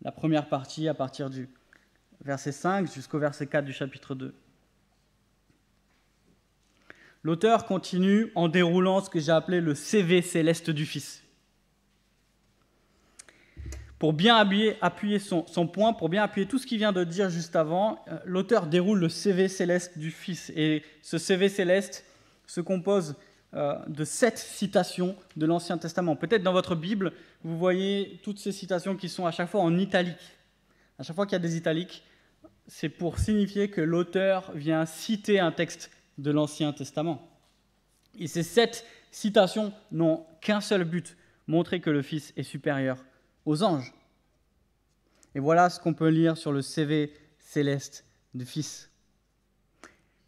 la 0.00 0.10
première 0.10 0.48
partie 0.48 0.88
à 0.88 0.94
partir 0.94 1.28
du 1.28 1.50
verset 2.24 2.50
5 2.50 2.90
jusqu'au 2.90 3.18
verset 3.18 3.46
4 3.46 3.66
du 3.66 3.74
chapitre 3.74 4.14
2. 4.14 4.34
L'auteur 7.22 7.66
continue 7.66 8.32
en 8.34 8.48
déroulant 8.48 9.02
ce 9.02 9.10
que 9.10 9.20
j'ai 9.20 9.32
appelé 9.32 9.60
le 9.60 9.74
CV 9.74 10.22
céleste 10.22 10.70
du 10.70 10.86
Fils. 10.86 11.22
Pour 13.98 14.14
bien 14.14 14.36
appuyer, 14.36 15.18
son, 15.18 15.44
point, 15.68 15.92
pour 15.92 16.08
bien 16.08 16.22
appuyer 16.22 16.48
tout 16.48 16.58
ce 16.58 16.66
qu'il 16.66 16.78
vient 16.78 16.92
de 16.92 17.04
dire 17.04 17.28
juste 17.28 17.54
avant, 17.54 18.02
euh, 18.08 18.18
l'auteur 18.24 18.66
déroule 18.66 18.98
le 18.98 19.10
CV 19.10 19.46
céleste 19.48 19.98
du 19.98 20.10
Fils. 20.10 20.50
Et 20.56 20.82
ce 21.02 21.18
CV 21.18 21.50
céleste 21.50 22.06
se 22.46 22.62
compose 22.62 23.14
euh, 23.54 23.78
de 23.86 24.04
sept 24.04 24.38
citations 24.38 25.14
de 25.36 25.46
l'Ancien 25.46 25.76
Testament. 25.78 26.16
Peut-être 26.16 26.42
dans 26.42 26.52
votre 26.52 26.74
Bible, 26.74 27.12
vous 27.44 27.58
voyez 27.58 28.20
toutes 28.22 28.38
ces 28.38 28.52
citations 28.52 28.96
qui 28.96 29.08
sont 29.08 29.26
à 29.26 29.30
chaque 29.30 29.50
fois 29.50 29.60
en 29.60 29.78
italique. 29.78 30.38
À 30.98 31.02
chaque 31.02 31.16
fois 31.16 31.26
qu'il 31.26 31.34
y 31.34 31.36
a 31.36 31.40
des 31.40 31.56
italiques, 31.56 32.02
c'est 32.66 32.88
pour 32.88 33.18
signifier 33.18 33.68
que 33.68 33.80
l'auteur 33.80 34.52
vient 34.54 34.86
citer 34.86 35.40
un 35.40 35.52
texte 35.52 35.90
de 36.18 36.30
l'Ancien 36.30 36.72
Testament. 36.72 37.28
Et 38.18 38.26
ces 38.26 38.42
sept 38.42 38.86
citations 39.10 39.72
n'ont 39.90 40.24
qu'un 40.40 40.60
seul 40.60 40.84
but, 40.84 41.16
montrer 41.46 41.80
que 41.80 41.90
le 41.90 42.02
Fils 42.02 42.32
est 42.36 42.42
supérieur 42.42 43.04
aux 43.44 43.62
anges. 43.62 43.92
Et 45.34 45.40
voilà 45.40 45.70
ce 45.70 45.80
qu'on 45.80 45.94
peut 45.94 46.08
lire 46.08 46.36
sur 46.36 46.52
le 46.52 46.62
CV 46.62 47.12
céleste 47.38 48.04
du 48.34 48.44
Fils. 48.44 48.91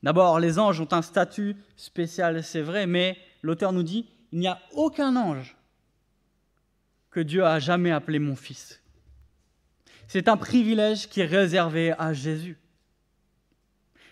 D'abord, 0.04 0.38
les 0.38 0.58
anges 0.58 0.82
ont 0.82 0.92
un 0.92 1.00
statut 1.00 1.56
spécial, 1.76 2.44
c'est 2.44 2.60
vrai, 2.60 2.86
mais 2.86 3.16
l'auteur 3.40 3.72
nous 3.72 3.82
dit, 3.82 4.06
il 4.32 4.38
n'y 4.38 4.46
a 4.46 4.60
aucun 4.74 5.16
ange 5.16 5.56
que 7.10 7.20
Dieu 7.20 7.42
a 7.42 7.58
jamais 7.58 7.90
appelé 7.90 8.18
mon 8.18 8.36
fils. 8.36 8.82
C'est 10.06 10.28
un 10.28 10.36
privilège 10.36 11.08
qui 11.08 11.22
est 11.22 11.24
réservé 11.24 11.92
à 11.92 12.12
Jésus. 12.12 12.58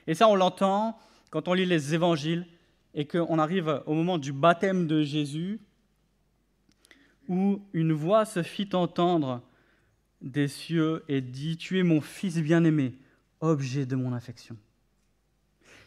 Et 0.06 0.14
ça, 0.14 0.28
on 0.28 0.34
l'entend 0.34 0.98
quand 1.28 1.46
on 1.46 1.52
lit 1.52 1.66
les 1.66 1.92
évangiles 1.92 2.46
et 2.94 3.06
qu'on 3.06 3.38
arrive 3.38 3.82
au 3.84 3.92
moment 3.92 4.16
du 4.16 4.32
baptême 4.32 4.86
de 4.86 5.02
Jésus, 5.02 5.60
où 7.28 7.60
une 7.74 7.92
voix 7.92 8.24
se 8.24 8.42
fit 8.42 8.70
entendre 8.72 9.42
des 10.22 10.48
cieux 10.48 11.04
et 11.08 11.20
dit, 11.20 11.58
Tu 11.58 11.78
es 11.78 11.82
mon 11.82 12.00
fils 12.00 12.38
bien-aimé, 12.38 12.94
objet 13.40 13.84
de 13.84 13.94
mon 13.94 14.14
affection. 14.14 14.56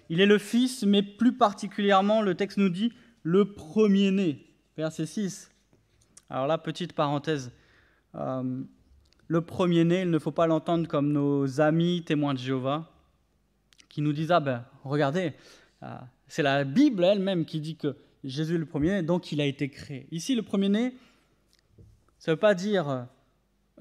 Il 0.10 0.22
est 0.22 0.26
le 0.26 0.38
fils, 0.38 0.84
mais 0.84 1.02
plus 1.02 1.34
particulièrement, 1.34 2.22
le 2.22 2.36
texte 2.36 2.58
nous 2.58 2.70
dit, 2.70 2.94
le 3.24 3.54
premier-né. 3.54 4.46
Verset 4.78 5.06
6. 5.06 5.52
Alors 6.30 6.48
là, 6.48 6.58
petite 6.58 6.94
parenthèse. 6.94 7.52
Euh, 8.16 8.62
le 9.28 9.42
premier-né, 9.42 10.02
il 10.02 10.12
ne 10.12 10.20
faut 10.20 10.32
pas 10.32 10.48
l'entendre 10.48 10.88
comme 10.88 11.12
nos 11.12 11.60
amis 11.62 12.04
témoins 12.04 12.34
de 12.34 12.40
Jéhovah, 12.40 12.92
qui 13.90 14.02
nous 14.02 14.14
disent, 14.14 14.32
ah 14.32 14.40
ben, 14.40 14.66
regardez, 14.84 15.34
euh, 15.84 15.88
c'est 16.28 16.44
la 16.44 16.64
Bible 16.64 17.04
elle-même 17.04 17.46
qui 17.46 17.60
dit 17.60 17.76
que 17.76 17.96
Jésus 18.24 18.56
est 18.56 18.60
le 18.60 18.66
premier-né, 18.66 19.04
donc 19.04 19.32
il 19.32 19.42
a 19.42 19.46
été 19.46 19.70
créé. 19.70 20.08
Ici, 20.12 20.36
le 20.36 20.42
premier-né, 20.42 20.96
ça 22.20 22.32
ne 22.32 22.36
veut 22.36 22.40
pas 22.40 22.54
dire 22.56 23.08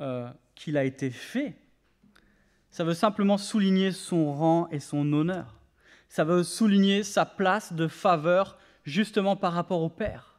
euh, 0.01 0.31
qu'il 0.55 0.77
a 0.77 0.85
été 0.85 1.11
fait, 1.11 1.57
ça 2.71 2.85
veut 2.85 2.95
simplement 2.95 3.39
souligner 3.39 3.93
son 3.93 4.33
rang 4.35 4.69
et 4.71 4.81
son 4.81 5.13
honneur. 5.13 5.54
Ça 6.15 6.23
veut 6.23 6.45
souligner 6.45 7.03
sa 7.03 7.27
place 7.27 7.73
de 7.73 7.89
faveur 7.89 8.57
justement 8.85 9.35
par 9.35 9.53
rapport 9.53 9.83
au 9.83 9.89
Père. 9.89 10.39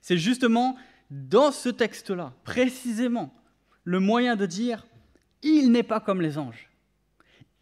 C'est 0.00 0.16
justement 0.16 0.74
dans 1.10 1.52
ce 1.52 1.68
texte-là, 1.68 2.32
précisément, 2.44 3.30
le 3.84 4.00
moyen 4.00 4.36
de 4.36 4.46
dire 4.46 4.86
il 5.42 5.70
n'est 5.70 5.82
pas 5.82 6.00
comme 6.00 6.22
les 6.22 6.38
anges. 6.38 6.70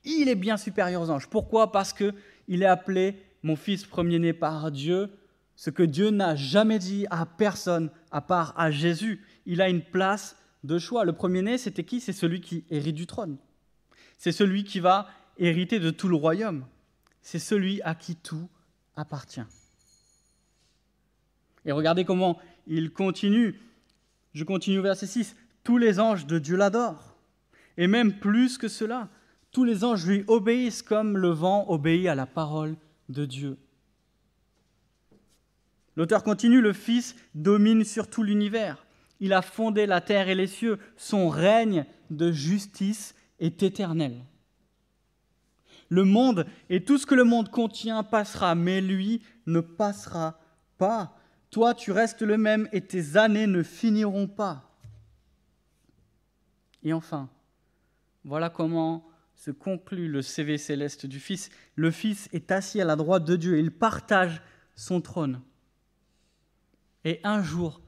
Il 0.05 0.29
est 0.29 0.37
bien 0.37 0.57
supérieur 0.57 1.03
aux 1.03 1.11
anges. 1.11 1.29
Pourquoi? 1.29 1.73
Parce 1.73 1.93
qu'il 1.93 2.63
est 2.63 2.67
appelé 2.67 3.21
mon 3.43 3.57
fils 3.57 3.85
premier-né 3.85 4.33
par 4.33 4.71
Dieu, 4.71 5.11
ce 5.57 5.71
que 5.71 5.83
Dieu 5.83 6.11
n'a 6.11 6.37
jamais 6.37 6.79
dit 6.79 7.05
à 7.11 7.27
personne 7.27 7.91
à 8.13 8.21
part 8.21 8.55
à 8.57 8.71
Jésus. 8.71 9.27
Il 9.45 9.61
a 9.61 9.69
une 9.69 9.83
place 9.83 10.37
de 10.63 10.79
choix. 10.79 11.05
Le 11.05 11.15
premier-né, 11.15 11.59
c'était 11.59 11.83
qui? 11.83 12.01
C'est 12.01 12.13
celui 12.13 12.41
qui 12.41 12.65
hérite 12.71 12.95
du 12.95 13.09
trône. 13.09 13.39
C'est 14.19 14.31
celui 14.31 14.63
qui 14.63 14.79
va 14.79 15.09
hériter 15.37 15.81
de 15.81 15.91
tout 15.91 16.07
le 16.07 16.15
royaume. 16.15 16.65
C'est 17.23 17.39
celui 17.39 17.83
à 17.83 17.95
qui 17.95 18.17
tout 18.17 18.49
appartient. 18.97 19.43
Et 21.65 21.73
regardez 21.73 22.05
comment 22.05 22.39
il 22.67 22.91
continue. 22.91 23.61
Je 24.33 24.45
continue 24.45 24.79
au 24.79 24.83
verset 24.83 25.07
6. 25.07 25.37
Tous 25.65 25.79
les 25.79 26.01
anges 26.01 26.27
de 26.27 26.39
Dieu 26.39 26.57
l'adorent. 26.57 27.17
Et 27.77 27.87
même 27.87 28.19
plus 28.19 28.59
que 28.59 28.69
cela, 28.69 29.09
tous 29.53 29.65
les 29.65 29.85
anges 29.85 30.07
lui 30.07 30.25
obéissent 30.27 30.83
comme 30.83 31.17
le 31.17 31.31
vent 31.31 31.67
obéit 31.69 32.09
à 32.09 32.15
la 32.15 32.27
parole 32.27 32.77
de 33.09 33.25
Dieu. 33.25 33.59
L'auteur 35.97 36.23
continue, 36.23 36.61
le 36.61 36.73
Fils 36.73 37.17
domine 37.35 37.85
sur 37.85 38.09
tout 38.09 38.23
l'univers. 38.23 38.87
Il 39.21 39.33
a 39.33 39.43
fondé 39.43 39.87
la 39.87 40.01
terre 40.01 40.29
et 40.29 40.35
les 40.35 40.47
cieux. 40.47 40.79
Son 40.97 41.29
règne 41.29 41.85
de 42.11 42.31
justice 42.31 43.15
est 43.41 43.63
éternel. 43.63 44.25
Le 45.89 46.05
monde 46.05 46.47
et 46.69 46.85
tout 46.85 46.99
ce 46.99 47.07
que 47.07 47.15
le 47.15 47.25
monde 47.25 47.51
contient 47.51 48.03
passera, 48.03 48.55
mais 48.55 48.81
lui 48.81 49.23
ne 49.47 49.61
passera 49.61 50.39
pas. 50.77 51.17
Toi, 51.51 51.75
tu 51.75 51.93
restes 51.93 52.23
le 52.23 52.37
même 52.37 52.69
et 52.73 52.83
tes 52.83 53.17
années 53.17 53.47
ne 53.47 53.63
finiront 53.63 54.27
pas. 54.27 54.69
Et 56.83 56.93
enfin, 56.93 57.31
voilà 58.25 58.51
comment 58.51 59.07
se 59.35 59.51
conclut 59.51 60.09
le 60.09 60.21
CV 60.21 60.59
céleste 60.59 61.07
du 61.07 61.21
Fils. 61.21 61.49
Le 61.77 61.91
Fils 61.91 62.29
est 62.33 62.51
assis 62.51 62.81
à 62.81 62.85
la 62.85 62.97
droite 62.97 63.25
de 63.25 63.37
Dieu, 63.37 63.59
il 63.59 63.71
partage 63.71 64.43
son 64.75 65.01
trône. 65.01 65.41
Et 67.05 67.21
un 67.25 67.43
jour, 67.43 67.81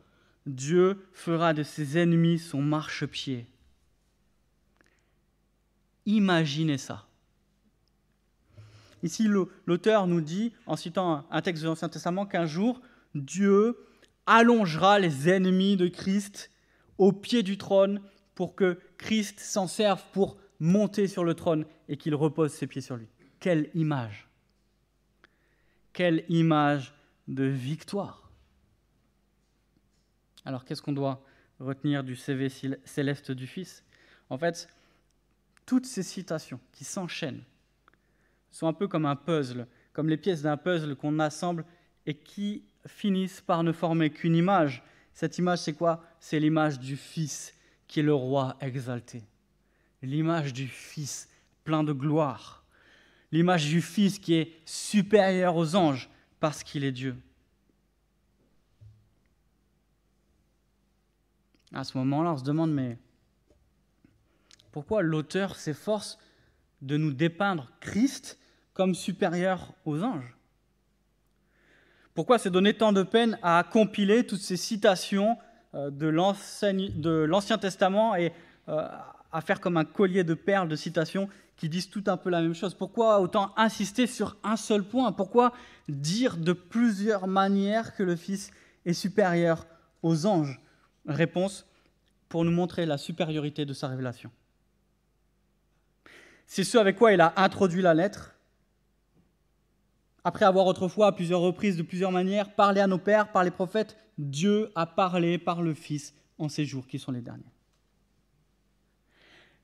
Dieu 0.47 1.07
fera 1.13 1.53
de 1.53 1.63
ses 1.63 1.99
ennemis 1.99 2.39
son 2.39 2.63
marchepied. 2.63 3.47
Imaginez 6.07 6.79
ça. 6.79 7.10
Ici, 9.03 9.29
l'auteur 9.67 10.07
nous 10.07 10.21
dit, 10.21 10.53
en 10.67 10.77
citant 10.77 11.27
un 11.31 11.43
texte 11.43 11.63
de 11.63 11.69
l'Ancien 11.69 11.89
Testament, 11.89 12.27
qu'un 12.27 12.47
jour, 12.47 12.81
Dieu 13.15 13.79
allongera 14.27 14.99
les 14.99 15.29
ennemis 15.29 15.77
de 15.77 15.89
Christ 15.89 16.51
au 16.99 17.13
pied 17.13 17.43
du 17.43 17.57
trône 17.57 18.01
pour 18.35 18.55
que 18.55 18.79
Christ 18.99 19.41
s'en 19.41 19.67
serve 19.67 20.03
pour 20.13 20.37
monter 20.61 21.09
sur 21.09 21.25
le 21.25 21.35
trône 21.35 21.65
et 21.89 21.97
qu'il 21.97 22.15
repose 22.15 22.53
ses 22.53 22.67
pieds 22.67 22.83
sur 22.83 22.97
lui. 22.97 23.09
Quelle 23.41 23.71
image! 23.75 24.29
Quelle 25.93 26.25
image 26.29 26.95
de 27.27 27.45
victoire! 27.45 28.31
Alors 30.45 30.65
qu'est-ce 30.65 30.83
qu'on 30.83 30.93
doit 30.93 31.25
retenir 31.59 32.05
du 32.05 32.17
CV 32.17 32.49
céleste 32.85 33.31
du 33.33 33.47
Fils? 33.47 33.85
En 34.29 34.39
fait, 34.39 34.69
toutes 35.67 35.87
ces 35.87 36.03
citations 36.03 36.61
qui 36.73 36.85
s'enchaînent 36.85 37.45
sont 38.51 38.67
un 38.67 38.73
peu 38.73 38.89
comme 38.89 39.07
un 39.07 39.17
puzzle, 39.17 39.67
comme 39.93 40.09
les 40.09 40.17
pièces 40.17 40.43
d'un 40.43 40.57
puzzle 40.57 40.97
qu'on 40.97 41.19
assemble 41.19 41.65
et 42.07 42.15
qui 42.15 42.65
finissent 42.87 43.41
par 43.41 43.63
ne 43.63 43.73
former 43.73 44.11
qu'une 44.11 44.37
image. 44.37 44.83
Cette 45.13 45.39
image, 45.39 45.61
c'est 45.61 45.75
quoi? 45.75 46.05
C'est 46.19 46.41
l'image 46.41 46.79
du 46.79 46.97
Fils 46.97 47.55
qui 47.87 48.01
est 48.01 48.05
le 48.05 48.15
roi 48.15 48.57
exalté 48.61 49.23
l'image 50.03 50.53
du 50.53 50.69
Fils 50.69 51.29
plein 51.65 51.85
de 51.85 51.93
gloire, 51.93 52.65
l'image 53.33 53.67
du 53.67 53.81
Fils 53.81 54.19
qui 54.19 54.35
est 54.35 54.53
supérieur 54.65 55.57
aux 55.57 55.77
anges 55.77 56.09
parce 56.39 56.63
qu'il 56.63 56.85
est 56.85 56.93
Dieu. 56.93 57.17
À 61.73 61.85
ce 61.85 61.97
moment-là, 61.99 62.33
on 62.33 62.37
se 62.37 62.45
demande, 62.45 62.73
mais 62.73 62.99
pourquoi 64.73 65.03
l'auteur 65.03 65.55
s'efforce 65.55 66.19
de 66.83 66.97
nous 66.97 67.13
dépeindre 67.13 67.71
Christ 67.81 68.40
comme 68.81 68.95
supérieur 68.95 69.75
aux 69.85 70.03
anges 70.03 70.35
Pourquoi 72.15 72.39
s'est 72.39 72.49
donné 72.49 72.73
tant 72.73 72.95
de 72.95 73.03
peine 73.03 73.39
à 73.43 73.63
compiler 73.63 74.27
toutes 74.27 74.41
ces 74.41 74.57
citations 74.57 75.37
euh, 75.75 75.91
de 75.91 76.07
l'Ancien 76.07 77.59
Testament 77.59 78.17
et 78.17 78.33
euh, 78.71 78.89
à 79.33 79.41
faire 79.43 79.61
comme 79.61 79.77
un 79.77 79.85
collier 79.85 80.25
de 80.25 80.33
perles 80.33 80.69
de 80.69 80.77
citations 80.77 81.29
qui 81.59 81.69
disent 81.69 81.91
tout 81.91 82.05
un 82.07 82.17
peu 82.17 82.31
la 82.31 82.41
même 82.41 82.55
chose? 82.55 82.73
Pourquoi 82.73 83.21
autant 83.21 83.53
insister 83.59 84.07
sur 84.07 84.39
un 84.43 84.57
seul 84.57 84.83
point? 84.83 85.13
Pourquoi 85.13 85.53
dire 85.87 86.39
de 86.39 86.55
plusieurs 86.55 87.27
manières 87.27 87.95
que 87.95 88.03
le 88.03 88.17
Fils 88.17 88.51
est 88.87 88.95
supérieur 88.95 89.67
aux 90.03 90.25
anges? 90.25 90.59
Réponse, 91.07 91.67
pour 92.31 92.47
nous 92.47 92.51
montrer 92.51 92.87
la 92.87 92.97
supériorité 92.97 93.67
de 93.67 93.75
sa 93.75 93.89
révélation. 93.89 94.31
C'est 96.47 96.65
ce 96.65 96.79
avec 96.79 96.97
quoi 96.97 97.13
il 97.13 97.21
a 97.21 97.35
introduit 97.37 97.83
la 97.83 97.93
lettre. 97.93 98.37
Après 100.25 100.45
avoir 100.45 100.67
autrefois, 100.67 101.09
à 101.09 101.13
plusieurs 101.13 101.41
reprises, 101.41 101.77
de 101.77 101.83
plusieurs 101.83 102.13
manières, 102.13 102.55
parlé 102.55 102.81
à 102.81 102.87
nos 102.87 102.99
pères 102.99 103.33
par 103.33 103.45
les 103.45 103.51
prophètes, 103.51 103.97
Dieu 104.19 104.71
a 104.75 104.87
parlé 104.87 105.39
par 105.39 105.63
le 105.63 105.75
Fils 105.75 106.15
en 106.39 106.49
ces 106.49 106.65
jours 106.65 106.87
qui 106.87 106.99
sont 106.99 107.13
les 107.13 107.23
derniers 107.23 107.53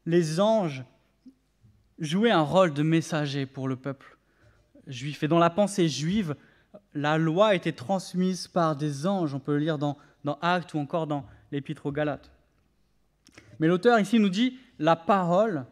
les 0.06 0.40
anges 0.40 0.84
jouaient 1.98 2.30
un 2.30 2.42
rôle 2.42 2.72
de 2.72 2.82
messager 2.82 3.44
pour 3.44 3.68
le 3.68 3.76
peuple 3.76 4.16
juif. 4.86 5.22
Et 5.22 5.28
dans 5.28 5.38
la 5.38 5.50
pensée 5.50 5.88
juive, 5.88 6.36
la 6.94 7.18
loi 7.18 7.54
était 7.54 7.72
transmise 7.72 8.46
par 8.46 8.76
des 8.76 9.06
anges. 9.06 9.34
On 9.34 9.40
peut 9.40 9.52
le 9.52 9.58
lire 9.58 9.78
dans, 9.78 9.98
dans 10.24 10.38
Actes 10.40 10.74
ou 10.74 10.78
encore 10.78 11.06
dans 11.06 11.26
l'Épître 11.50 11.86
aux 11.86 11.92
Galates. 11.92 12.30
Mais 13.58 13.66
l'auteur 13.66 13.98
ici 13.98 14.20
nous 14.20 14.28
dit 14.28 14.58
la 14.78 14.94
parole 14.94 15.64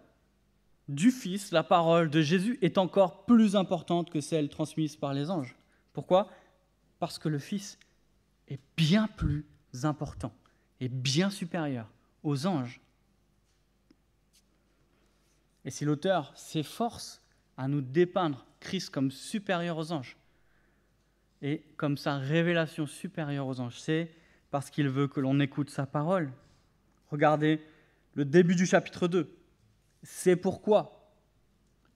du 0.88 1.10
Fils, 1.10 1.50
la 1.50 1.62
parole 1.62 2.10
de 2.10 2.20
Jésus 2.20 2.58
est 2.60 2.78
encore 2.78 3.24
plus 3.24 3.56
importante 3.56 4.10
que 4.10 4.20
celle 4.20 4.48
transmise 4.48 4.96
par 4.96 5.14
les 5.14 5.30
anges. 5.30 5.56
Pourquoi? 5.92 6.30
Parce 6.98 7.18
que 7.18 7.28
le 7.28 7.38
Fils 7.38 7.78
est 8.48 8.60
bien 8.76 9.06
plus 9.06 9.46
important 9.82 10.34
et 10.80 10.88
bien 10.88 11.30
supérieur 11.30 11.88
aux 12.22 12.46
anges. 12.46 12.80
Et 15.64 15.70
si 15.70 15.84
l'auteur 15.84 16.32
s'efforce 16.36 17.22
à 17.56 17.68
nous 17.68 17.80
dépeindre 17.80 18.44
Christ 18.60 18.90
comme 18.90 19.10
supérieur 19.10 19.78
aux 19.78 19.92
anges 19.92 20.16
et 21.40 21.62
comme 21.76 21.96
sa 21.96 22.18
révélation 22.18 22.86
supérieure 22.86 23.46
aux 23.46 23.60
anges, 23.60 23.78
c'est 23.78 24.10
parce 24.50 24.70
qu'il 24.70 24.88
veut 24.88 25.08
que 25.08 25.20
l'on 25.20 25.40
écoute 25.40 25.70
sa 25.70 25.86
parole. 25.86 26.30
Regardez 27.10 27.62
le 28.14 28.24
début 28.24 28.54
du 28.54 28.66
chapitre 28.66 29.08
2. 29.08 29.43
C'est 30.04 30.36
pourquoi, 30.36 31.10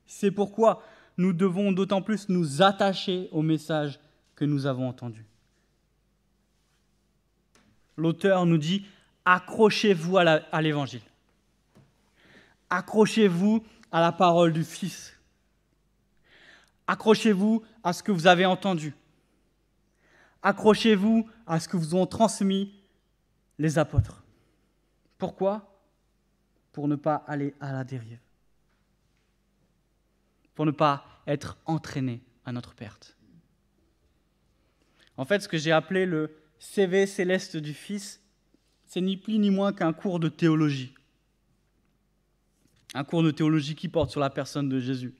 c'est 0.07 0.31
pourquoi 0.31 0.83
nous 1.19 1.35
devons 1.35 1.73
d'autant 1.73 2.01
plus 2.01 2.29
nous 2.31 2.63
attacher 2.63 3.29
au 3.33 3.43
message 3.43 4.01
que 4.35 4.47
nous 4.47 4.67
avons 4.67 4.89
entendu. 4.89 5.27
L'auteur 7.97 8.47
nous 8.47 8.57
dit, 8.57 8.87
accrochez-vous 9.25 10.17
à 10.17 10.63
l'évangile. 10.63 11.03
Accrochez-vous 12.71 13.63
à 13.93 14.01
la 14.01 14.13
parole 14.13 14.53
du 14.53 14.65
Fils. 14.65 15.13
Accrochez-vous 16.87 17.63
à 17.85 17.93
ce 17.93 18.03
que 18.03 18.13
vous 18.13 18.27
avez 18.27 18.47
entendu. 18.47 18.95
Accrochez-vous 20.43 21.29
à 21.47 21.61
ce 21.61 21.69
que 21.69 21.77
vous 21.77 21.95
ont 21.95 22.07
transmis 22.07 22.73
les 23.59 23.79
apôtres. 23.79 24.23
Pourquoi? 25.19 25.78
Pour 26.79 26.87
ne 26.87 26.95
pas 26.95 27.25
aller 27.27 27.57
à 27.59 27.73
la 27.73 27.83
dérive. 27.83 28.21
Pour 30.55 30.65
ne 30.65 30.71
pas 30.71 31.05
être 31.27 31.59
entraîné 31.67 32.21
à 32.45 32.53
notre 32.53 32.77
perte. 32.77 33.17
En 35.17 35.25
fait, 35.25 35.41
ce 35.41 35.49
que 35.49 35.59
j'ai 35.59 35.73
appelé 35.73 36.07
le 36.07 36.31
CV 36.61 37.09
céleste 37.09 37.57
du 37.57 37.75
Fils, 37.75 38.23
c'est 38.85 39.01
ni 39.01 39.17
plus 39.17 39.41
ni 39.41 39.51
moins 39.51 39.73
qu'un 39.73 39.93
cours 39.93 40.21
de 40.21 40.29
théologie. 40.29 40.95
Un 42.95 43.03
cours 43.03 43.25
de 43.25 43.33
théologie 43.33 43.75
qui 43.75 43.89
porte 43.89 44.13
sur 44.13 44.21
la 44.21 44.31
personne 44.31 44.69
de 44.69 44.79
Jésus. 44.79 45.15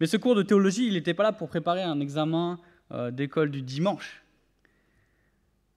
Mais 0.00 0.06
ce 0.06 0.16
cours 0.16 0.36
de 0.36 0.42
théologie, 0.42 0.86
il 0.86 0.94
n'était 0.94 1.12
pas 1.12 1.24
là 1.24 1.32
pour 1.32 1.50
préparer 1.50 1.82
un 1.82 2.00
examen 2.00 2.58
euh, 2.92 3.10
d'école 3.10 3.50
du 3.50 3.60
dimanche. 3.60 4.22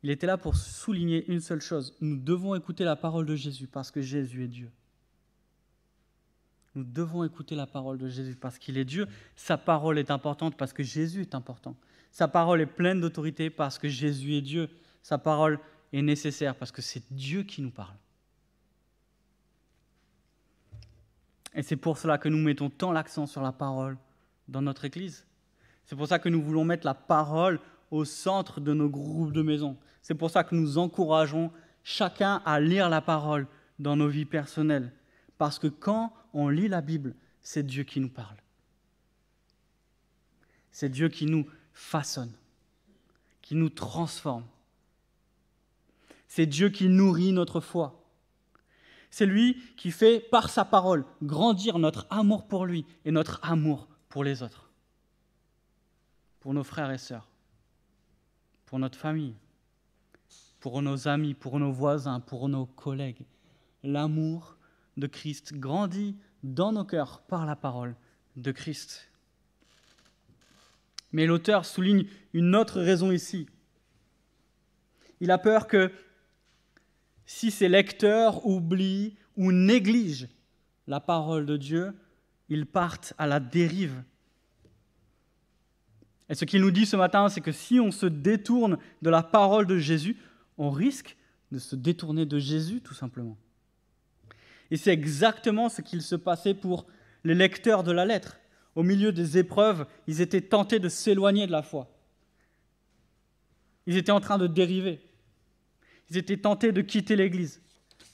Il 0.03 0.09
était 0.09 0.27
là 0.27 0.37
pour 0.37 0.55
souligner 0.55 1.25
une 1.31 1.39
seule 1.39 1.61
chose. 1.61 1.95
Nous 2.01 2.17
devons 2.17 2.55
écouter 2.55 2.83
la 2.83 2.97
parole 2.97 3.25
de 3.25 3.35
Jésus 3.35 3.67
parce 3.67 3.89
que 3.89 4.01
Jésus 4.01 4.43
est 4.43 4.49
Dieu. 4.49 4.69
Nous 6.75 6.83
devons 6.83 7.23
écouter 7.23 7.55
la 7.55 7.67
parole 7.67 7.97
de 7.97 8.09
Jésus 8.09 8.35
parce 8.35 8.57
qu'il 8.57 8.77
est 8.77 8.85
Dieu. 8.85 9.07
Sa 9.35 9.57
parole 9.57 9.97
est 9.97 10.11
importante 10.11 10.57
parce 10.57 10.73
que 10.73 10.83
Jésus 10.83 11.21
est 11.21 11.35
important. 11.35 11.75
Sa 12.11 12.27
parole 12.27 12.61
est 12.61 12.65
pleine 12.65 12.99
d'autorité 12.99 13.49
parce 13.49 13.79
que 13.79 13.87
Jésus 13.87 14.35
est 14.35 14.41
Dieu. 14.41 14.69
Sa 15.03 15.17
parole 15.17 15.59
est 15.93 16.01
nécessaire 16.01 16.55
parce 16.55 16.71
que 16.71 16.81
c'est 16.81 17.03
Dieu 17.11 17.43
qui 17.43 17.61
nous 17.61 17.71
parle. 17.71 17.95
Et 21.53 21.61
c'est 21.61 21.77
pour 21.77 21.97
cela 21.97 22.17
que 22.17 22.27
nous 22.27 22.39
mettons 22.39 22.69
tant 22.69 22.91
l'accent 22.91 23.25
sur 23.25 23.41
la 23.41 23.51
parole 23.51 23.97
dans 24.47 24.61
notre 24.61 24.85
Église. 24.85 25.25
C'est 25.85 25.95
pour 25.95 26.07
ça 26.07 26.19
que 26.19 26.29
nous 26.29 26.41
voulons 26.41 26.65
mettre 26.65 26.85
la 26.85 26.95
parole 26.95 27.59
au 27.91 28.05
centre 28.05 28.59
de 28.59 28.73
nos 28.73 28.89
groupes 28.89 29.33
de 29.33 29.43
maison. 29.43 29.77
C'est 30.03 30.15
pour 30.15 30.29
ça 30.29 30.43
que 30.43 30.53
nous 30.53 30.77
encourageons 30.77 31.51
chacun 31.83 32.41
à 32.45 32.59
lire 32.59 32.89
la 32.89 33.01
parole 33.01 33.47
dans 33.79 33.95
nos 33.95 34.09
vies 34.09 34.25
personnelles. 34.25 34.91
Parce 35.37 35.57
que 35.57 35.67
quand 35.67 36.13
on 36.33 36.49
lit 36.49 36.67
la 36.67 36.81
Bible, 36.81 37.15
c'est 37.41 37.63
Dieu 37.63 37.83
qui 37.83 38.01
nous 38.01 38.09
parle. 38.09 38.37
C'est 40.71 40.89
Dieu 40.89 41.07
qui 41.07 41.25
nous 41.25 41.47
façonne, 41.71 42.33
qui 43.41 43.55
nous 43.55 43.69
transforme. 43.69 44.45
C'est 46.27 46.47
Dieu 46.47 46.69
qui 46.69 46.89
nourrit 46.89 47.31
notre 47.31 47.61
foi. 47.61 48.03
C'est 49.09 49.25
lui 49.25 49.61
qui 49.77 49.91
fait, 49.91 50.19
par 50.19 50.49
sa 50.49 50.65
parole, 50.65 51.05
grandir 51.21 51.79
notre 51.79 52.07
amour 52.09 52.47
pour 52.47 52.65
lui 52.65 52.85
et 53.05 53.11
notre 53.11 53.39
amour 53.43 53.87
pour 54.09 54.23
les 54.23 54.43
autres, 54.43 54.69
pour 56.39 56.53
nos 56.53 56.63
frères 56.63 56.91
et 56.91 56.97
sœurs, 56.97 57.29
pour 58.65 58.79
notre 58.79 58.97
famille, 58.97 59.35
pour 60.63 60.81
nos 60.81 61.09
amis, 61.09 61.33
pour 61.33 61.59
nos 61.59 61.73
voisins, 61.73 62.21
pour 62.21 62.47
nos 62.47 62.65
collègues. 62.65 63.25
L'amour 63.83 64.55
de 64.95 65.07
Christ 65.07 65.55
grandit 65.55 66.15
dans 66.41 66.71
nos 66.71 66.85
cœurs 66.85 67.21
par 67.27 67.45
la 67.45 67.57
parole 67.57 67.97
de 68.37 68.49
Christ. 68.53 69.11
Mais 71.11 71.25
l'auteur 71.25 71.65
souligne 71.65 72.05
une 72.31 72.55
autre 72.55 72.79
raison 72.79 73.11
ici. 73.11 73.45
Il 75.19 75.31
a 75.31 75.37
peur 75.37 75.67
que 75.67 75.91
si 77.25 77.51
ses 77.51 77.67
lecteurs 77.67 78.45
oublient 78.45 79.17
ou 79.35 79.51
négligent 79.51 80.29
la 80.87 81.01
parole 81.01 81.45
de 81.45 81.57
Dieu, 81.57 81.93
ils 82.47 82.65
partent 82.65 83.13
à 83.17 83.27
la 83.27 83.41
dérive. 83.41 84.01
Et 86.29 86.35
ce 86.35 86.45
qu'il 86.45 86.61
nous 86.61 86.71
dit 86.71 86.85
ce 86.85 86.95
matin, 86.95 87.27
c'est 87.27 87.41
que 87.41 87.51
si 87.51 87.81
on 87.81 87.91
se 87.91 88.05
détourne 88.05 88.77
de 89.01 89.09
la 89.09 89.23
parole 89.23 89.67
de 89.67 89.77
Jésus, 89.77 90.15
on 90.57 90.69
risque 90.69 91.17
de 91.51 91.59
se 91.59 91.75
détourner 91.75 92.25
de 92.25 92.39
Jésus 92.39 92.81
tout 92.81 92.93
simplement. 92.93 93.37
Et 94.71 94.77
c'est 94.77 94.91
exactement 94.91 95.69
ce 95.69 95.81
qu'il 95.81 96.01
se 96.01 96.15
passait 96.15 96.53
pour 96.53 96.87
les 97.23 97.35
lecteurs 97.35 97.83
de 97.83 97.91
la 97.91 98.05
lettre. 98.05 98.39
Au 98.75 98.83
milieu 98.83 99.11
des 99.11 99.37
épreuves, 99.37 99.85
ils 100.07 100.21
étaient 100.21 100.41
tentés 100.41 100.79
de 100.79 100.89
s'éloigner 100.89 101.45
de 101.45 101.51
la 101.51 101.61
foi. 101.61 101.89
Ils 103.85 103.97
étaient 103.97 104.11
en 104.11 104.19
train 104.19 104.37
de 104.37 104.47
dériver. 104.47 104.99
Ils 106.09 106.17
étaient 106.17 106.37
tentés 106.37 106.71
de 106.71 106.81
quitter 106.81 107.15
l'Église, 107.15 107.61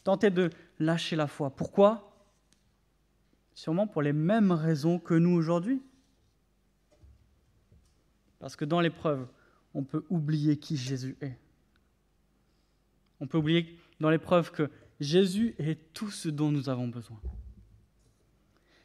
tentés 0.03 0.31
de 0.31 0.49
lâcher 0.79 1.15
la 1.15 1.27
foi. 1.27 1.49
Pourquoi? 1.49 2.05
Sûrement 3.53 3.87
pour 3.87 4.01
les 4.01 4.13
mêmes 4.13 4.51
raisons 4.51 4.99
que 4.99 5.13
nous 5.13 5.35
aujourd'hui. 5.35 5.81
Parce 8.39 8.55
que 8.55 8.65
dans 8.65 8.79
l'épreuve, 8.79 9.27
on 9.73 9.83
peut 9.83 10.05
oublier 10.09 10.57
qui 10.57 10.77
Jésus 10.77 11.17
est. 11.21 11.37
On 13.19 13.27
peut 13.27 13.37
oublier 13.37 13.77
dans 13.99 14.09
l'épreuve 14.09 14.51
que 14.51 14.69
Jésus 14.99 15.55
est 15.57 15.93
tout 15.93 16.11
ce 16.11 16.29
dont 16.29 16.51
nous 16.51 16.69
avons 16.69 16.87
besoin. 16.87 17.19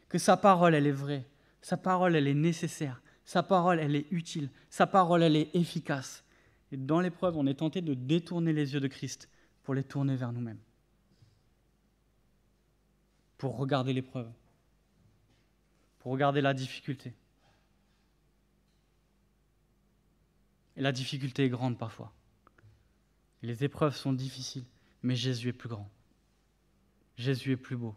Que 0.08 0.18
sa 0.18 0.36
parole, 0.36 0.74
elle 0.74 0.86
est 0.86 0.92
vraie. 0.92 1.26
Sa 1.60 1.76
parole, 1.76 2.14
elle 2.14 2.28
est 2.28 2.34
nécessaire. 2.34 3.00
Sa 3.24 3.42
parole, 3.42 3.80
elle 3.80 3.96
est 3.96 4.06
utile. 4.10 4.50
Sa 4.70 4.86
parole, 4.86 5.22
elle 5.22 5.36
est 5.36 5.54
efficace. 5.54 6.24
Et 6.72 6.76
dans 6.76 7.00
l'épreuve, 7.00 7.36
on 7.36 7.46
est 7.46 7.54
tenté 7.54 7.80
de 7.80 7.94
détourner 7.94 8.52
les 8.52 8.74
yeux 8.74 8.80
de 8.80 8.88
Christ 8.88 9.28
pour 9.62 9.74
les 9.74 9.82
tourner 9.82 10.16
vers 10.16 10.32
nous-mêmes. 10.32 10.60
Pour 13.38 13.56
regarder 13.56 13.92
l'épreuve. 13.92 14.30
Pour 16.00 16.12
regarder 16.12 16.40
la 16.40 16.54
difficulté. 16.54 17.14
Et 20.76 20.82
la 20.82 20.92
difficulté 20.92 21.44
est 21.44 21.48
grande 21.48 21.78
parfois. 21.78 22.12
Les 23.44 23.62
épreuves 23.62 23.94
sont 23.94 24.14
difficiles, 24.14 24.64
mais 25.02 25.14
Jésus 25.14 25.50
est 25.50 25.52
plus 25.52 25.68
grand. 25.68 25.90
Jésus 27.18 27.52
est 27.52 27.58
plus 27.58 27.76
beau. 27.76 27.94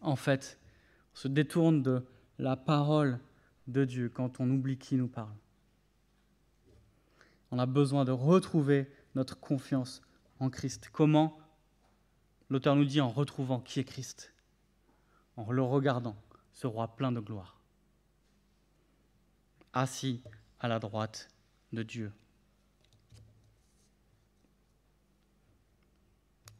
En 0.00 0.16
fait, 0.16 0.58
on 1.14 1.18
se 1.18 1.28
détourne 1.28 1.84
de 1.84 2.04
la 2.40 2.56
parole 2.56 3.20
de 3.68 3.84
Dieu 3.84 4.08
quand 4.08 4.40
on 4.40 4.50
oublie 4.50 4.76
qui 4.76 4.96
nous 4.96 5.06
parle. 5.06 5.36
On 7.52 7.60
a 7.60 7.66
besoin 7.66 8.04
de 8.04 8.10
retrouver 8.10 8.90
notre 9.14 9.38
confiance 9.38 10.02
en 10.40 10.50
Christ. 10.50 10.90
Comment? 10.92 11.38
L'auteur 12.50 12.74
nous 12.74 12.86
dit 12.86 13.00
en 13.00 13.08
retrouvant 13.08 13.60
qui 13.60 13.78
est 13.78 13.84
Christ, 13.84 14.34
en 15.36 15.48
le 15.52 15.62
regardant, 15.62 16.16
ce 16.54 16.66
roi 16.66 16.96
plein 16.96 17.12
de 17.12 17.20
gloire, 17.20 17.61
assis 19.72 20.22
à 20.60 20.68
la 20.68 20.78
droite 20.78 21.28
de 21.72 21.82
Dieu. 21.82 22.12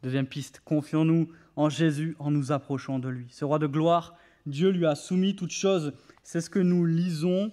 Deuxième 0.01 0.27
piste, 0.27 0.61
confions-nous 0.65 1.31
en 1.55 1.69
Jésus 1.69 2.15
en 2.19 2.31
nous 2.31 2.51
approchant 2.51 2.99
de 2.99 3.09
lui. 3.09 3.27
Ce 3.29 3.45
roi 3.45 3.59
de 3.59 3.67
gloire 3.67 4.15
Dieu 4.45 4.69
lui 4.69 4.85
a 4.85 4.95
soumis 4.95 5.35
toutes 5.35 5.51
choses. 5.51 5.93
C'est 6.23 6.41
ce 6.41 6.49
que 6.49 6.59
nous 6.59 6.85
lisons 6.85 7.51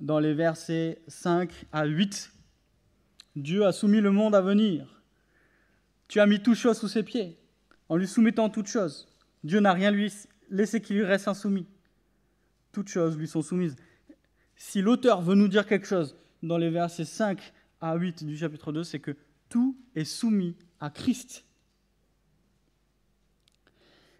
dans 0.00 0.20
les 0.20 0.34
versets 0.34 1.02
5 1.08 1.50
à 1.72 1.84
8. 1.84 2.30
Dieu 3.36 3.66
a 3.66 3.72
soumis 3.72 4.00
le 4.00 4.12
monde 4.12 4.34
à 4.34 4.40
venir. 4.40 5.02
Tu 6.06 6.20
as 6.20 6.26
mis 6.26 6.40
toutes 6.40 6.56
choses 6.56 6.78
sous 6.78 6.88
ses 6.88 7.02
pieds, 7.02 7.36
en 7.88 7.96
lui 7.96 8.06
soumettant 8.06 8.48
toutes 8.48 8.68
choses. 8.68 9.08
Dieu 9.42 9.58
n'a 9.60 9.72
rien 9.72 9.90
laissé 10.50 10.80
qui 10.80 10.94
lui 10.94 11.04
reste 11.04 11.26
insoumis. 11.26 11.66
Toutes 12.70 12.88
choses 12.88 13.16
lui 13.16 13.26
sont 13.26 13.42
soumises. 13.42 13.76
Si 14.56 14.80
l'auteur 14.80 15.20
veut 15.20 15.34
nous 15.34 15.48
dire 15.48 15.66
quelque 15.66 15.86
chose 15.86 16.16
dans 16.42 16.58
les 16.58 16.70
versets 16.70 17.04
5 17.04 17.52
à 17.80 17.94
8 17.96 18.24
du 18.24 18.36
chapitre 18.36 18.72
2, 18.72 18.84
c'est 18.84 19.00
que 19.00 19.16
tout 19.48 19.76
est 19.94 20.04
soumis 20.04 20.56
à 20.80 20.90
Christ. 20.90 21.44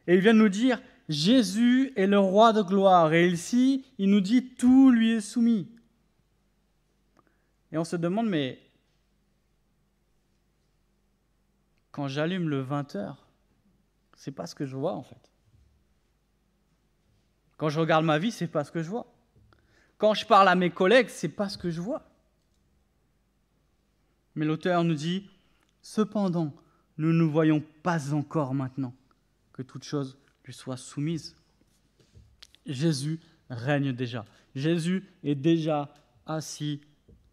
Et 0.06 0.14
il 0.14 0.20
vient 0.20 0.34
de 0.34 0.38
nous 0.38 0.48
dire, 0.48 0.80
Jésus 1.08 1.92
est 1.96 2.06
le 2.06 2.18
roi 2.18 2.52
de 2.52 2.62
gloire. 2.62 3.12
Et 3.12 3.28
ici, 3.28 3.84
il 3.98 4.10
nous 4.10 4.20
dit 4.20 4.54
tout 4.54 4.90
lui 4.90 5.12
est 5.12 5.20
soumis. 5.20 5.68
Et 7.72 7.78
on 7.78 7.84
se 7.84 7.96
demande, 7.96 8.28
mais 8.28 8.60
quand 11.90 12.08
j'allume 12.08 12.48
le 12.48 12.62
20h, 12.62 13.16
c'est 14.16 14.32
pas 14.32 14.46
ce 14.46 14.54
que 14.54 14.66
je 14.66 14.76
vois 14.76 14.94
en 14.94 15.02
fait. 15.02 15.30
Quand 17.56 17.68
je 17.68 17.80
regarde 17.80 18.04
ma 18.04 18.18
vie, 18.18 18.32
c'est 18.32 18.48
pas 18.48 18.64
ce 18.64 18.72
que 18.72 18.82
je 18.82 18.90
vois. 18.90 19.13
Quand 20.04 20.12
je 20.12 20.26
parle 20.26 20.48
à 20.48 20.54
mes 20.54 20.68
collègues, 20.68 21.08
c'est 21.08 21.30
pas 21.30 21.48
ce 21.48 21.56
que 21.56 21.70
je 21.70 21.80
vois. 21.80 22.06
Mais 24.34 24.44
l'auteur 24.44 24.84
nous 24.84 24.92
dit, 24.92 25.30
cependant, 25.80 26.52
nous 26.98 27.14
ne 27.14 27.22
voyons 27.24 27.64
pas 27.82 28.12
encore 28.12 28.52
maintenant 28.52 28.92
que 29.54 29.62
toute 29.62 29.82
chose 29.82 30.18
lui 30.44 30.52
soit 30.52 30.76
soumise. 30.76 31.34
Jésus 32.66 33.18
règne 33.48 33.94
déjà. 33.94 34.26
Jésus 34.54 35.08
est 35.22 35.34
déjà 35.34 35.88
assis 36.26 36.82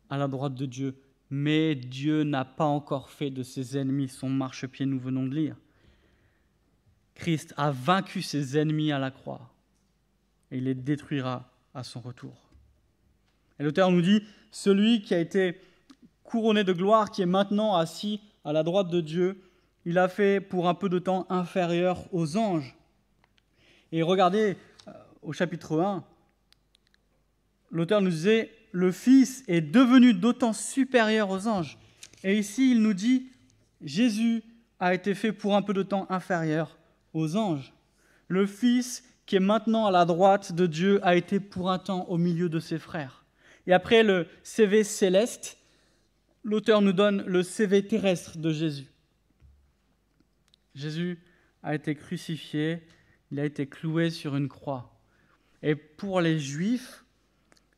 à 0.10 0.18
la 0.18 0.30
droite 0.30 0.56
de 0.56 0.66
Dieu, 0.66 0.96
mais 1.30 1.76
Dieu 1.76 2.24
n'a 2.24 2.46
pas 2.46 2.64
encore 2.64 3.10
fait 3.10 3.32
de 3.32 3.44
ses 3.44 3.78
ennemis 3.78 4.08
son 4.08 4.30
marchepied, 4.30 4.86
nous 4.86 4.98
venons 4.98 5.26
de 5.26 5.36
lire. 5.36 5.58
Christ 7.16 7.54
a 7.58 7.70
vaincu 7.70 8.22
ses 8.22 8.58
ennemis 8.58 8.94
à 8.94 8.98
la 8.98 9.12
croix 9.12 9.54
et 10.52 10.60
il 10.60 10.64
les 10.64 10.74
détruira 10.74 11.52
à 11.74 11.84
son 11.84 12.00
retour. 12.00 12.51
Et 13.62 13.64
l'auteur 13.64 13.92
nous 13.92 14.02
dit, 14.02 14.24
celui 14.50 15.04
qui 15.04 15.14
a 15.14 15.20
été 15.20 15.62
couronné 16.24 16.64
de 16.64 16.74
gloire, 16.74 17.12
qui 17.12 17.22
est 17.22 17.28
maintenant 17.28 17.76
assis 17.76 18.20
à 18.44 18.54
la 18.54 18.64
droite 18.64 18.90
de 18.90 19.02
Dieu, 19.02 19.40
il 19.86 20.00
a 20.00 20.08
fait 20.08 20.42
pour 20.42 20.68
un 20.68 20.74
peu 20.74 20.90
de 20.90 20.98
temps 20.98 21.28
inférieur 21.30 22.12
aux 22.12 22.38
anges. 22.38 22.76
Et 23.92 24.02
regardez 24.02 24.58
euh, 24.88 24.92
au 25.22 25.32
chapitre 25.32 25.80
1, 25.80 26.04
l'auteur 27.70 28.02
nous 28.02 28.10
disait, 28.10 28.50
le 28.72 28.92
Fils 28.92 29.44
est 29.48 29.62
devenu 29.62 30.16
d'autant 30.16 30.54
supérieur 30.54 31.30
aux 31.30 31.48
anges. 31.48 31.78
Et 32.24 32.40
ici, 32.40 32.72
il 32.72 32.82
nous 32.82 32.96
dit, 32.96 33.28
Jésus 33.84 34.42
a 34.80 34.96
été 34.96 35.14
fait 35.14 35.34
pour 35.34 35.56
un 35.56 35.62
peu 35.62 35.74
de 35.74 35.84
temps 35.84 36.08
inférieur 36.10 36.80
aux 37.14 37.38
anges. 37.38 37.74
Le 38.28 38.48
Fils 38.48 39.04
qui 39.28 39.36
est 39.36 39.40
maintenant 39.40 39.86
à 39.86 39.92
la 39.92 40.06
droite 40.06 40.52
de 40.52 40.66
Dieu 40.66 41.00
a 41.04 41.16
été 41.16 41.40
pour 41.40 41.70
un 41.70 41.78
temps 41.78 42.06
au 42.10 42.18
milieu 42.18 42.50
de 42.50 42.60
ses 42.60 42.80
frères. 42.80 43.21
Et 43.68 43.74
après 43.74 44.04
le 44.04 44.28
CV 44.44 44.84
céleste, 44.84 45.58
l'auteur 46.44 46.82
nous 46.82 46.94
donne 46.94 47.24
le 47.26 47.44
CV 47.44 47.86
terrestre 47.86 48.38
de 48.38 48.52
Jésus. 48.52 48.88
Jésus 50.74 51.20
a 51.64 51.76
été 51.76 51.96
crucifié, 51.96 52.82
il 53.32 53.40
a 53.40 53.46
été 53.46 53.68
cloué 53.68 54.10
sur 54.10 54.36
une 54.36 54.48
croix. 54.48 55.00
Et 55.62 55.76
pour 55.76 56.22
les 56.22 56.40
Juifs, 56.40 57.04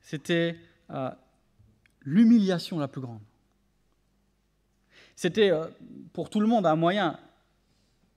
c'était 0.02 0.58
euh, 0.92 1.10
l'humiliation 2.02 2.80
la 2.80 2.88
plus 2.88 3.02
grande. 3.02 3.22
C'était 5.16 5.52
euh, 5.52 5.68
pour 6.14 6.30
tout 6.30 6.40
le 6.40 6.48
monde 6.48 6.66
un 6.66 6.76
moyen 6.76 7.20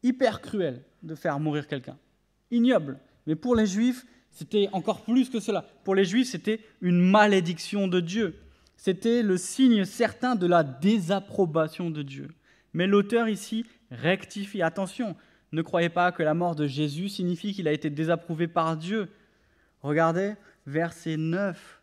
hyper 0.03 0.41
cruel 0.41 0.83
de 1.03 1.15
faire 1.15 1.39
mourir 1.41 1.67
quelqu'un. 1.67 1.99
Ignoble. 2.51 2.99
Mais 3.27 3.35
pour 3.35 3.57
les 3.57 3.67
Juifs, 3.67 4.07
c'était 4.37 4.69
encore 4.73 5.01
plus 5.01 5.31
que 5.31 5.41
cela. 5.41 5.65
Pour 5.83 5.95
les 5.95 6.05
Juifs, 6.05 6.29
c'était 6.29 6.61
une 6.83 7.01
malédiction 7.01 7.89
de 7.89 8.01
Dieu. 8.01 8.37
C'était 8.77 9.23
le 9.23 9.39
signe 9.39 9.87
certain 9.87 10.35
de 10.35 10.47
la 10.47 10.63
désapprobation 10.63 11.89
de 11.89 12.03
Dieu. 12.03 12.29
Mais 12.75 12.87
l'auteur 12.87 13.31
ici 13.31 13.65
rectifie. 13.91 14.61
Attention, 14.61 15.17
ne 15.53 15.63
croyez 15.63 15.89
pas 15.89 16.13
que 16.13 16.23
la 16.23 16.35
mort 16.35 16.55
de 16.55 16.67
Jésus 16.67 17.09
signifie 17.09 17.55
qu'il 17.55 17.67
a 17.67 17.73
été 17.73 17.89
désapprouvé 17.89 18.47
par 18.47 18.77
Dieu. 18.77 19.09
Regardez 19.81 20.35
verset 20.67 21.17
9. 21.17 21.81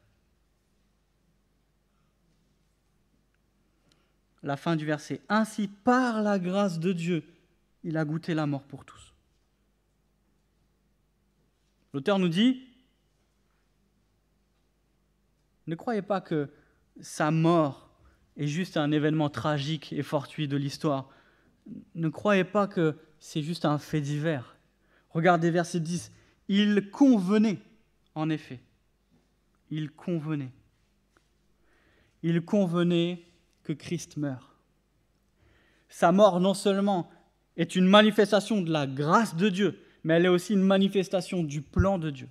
La 4.43 4.57
fin 4.57 4.75
du 4.75 4.85
verset. 4.85 5.21
Ainsi, 5.27 5.67
par 5.67 6.21
la 6.21 6.37
grâce 6.37 6.79
de 6.79 6.93
Dieu, 6.93 7.23
il 7.83 7.97
a 7.97 8.05
goûté 8.05 8.35
la 8.35 8.45
mort 8.45 8.61
pour 8.61 8.85
tous. 8.85 9.12
L'auteur 11.93 12.17
nous 12.19 12.29
dit, 12.29 12.63
ne 15.67 15.75
croyez 15.75 16.01
pas 16.01 16.21
que 16.21 16.49
sa 17.01 17.31
mort 17.31 17.89
est 18.35 18.47
juste 18.47 18.77
un 18.77 18.91
événement 18.91 19.29
tragique 19.29 19.93
et 19.93 20.03
fortuit 20.03 20.47
de 20.47 20.57
l'histoire. 20.57 21.09
Ne 21.95 22.09
croyez 22.09 22.43
pas 22.43 22.67
que 22.67 22.97
c'est 23.19 23.43
juste 23.43 23.65
un 23.65 23.77
fait 23.77 24.01
divers. 24.01 24.57
Regardez 25.09 25.51
verset 25.51 25.79
10. 25.79 26.11
Il 26.49 26.89
convenait, 26.89 27.59
en 28.15 28.29
effet, 28.29 28.59
il 29.69 29.91
convenait. 29.91 30.51
Il 32.23 32.41
convenait 32.41 33.25
que 33.63 33.73
Christ 33.73 34.17
meure. 34.17 34.55
Sa 35.89 36.11
mort 36.11 36.39
non 36.39 36.53
seulement 36.53 37.09
est 37.55 37.75
une 37.75 37.85
manifestation 37.85 38.61
de 38.61 38.71
la 38.71 38.87
grâce 38.87 39.35
de 39.35 39.49
Dieu, 39.49 39.79
mais 40.03 40.15
elle 40.15 40.25
est 40.25 40.29
aussi 40.29 40.53
une 40.53 40.63
manifestation 40.63 41.43
du 41.43 41.61
plan 41.61 41.97
de 41.97 42.09
Dieu. 42.09 42.29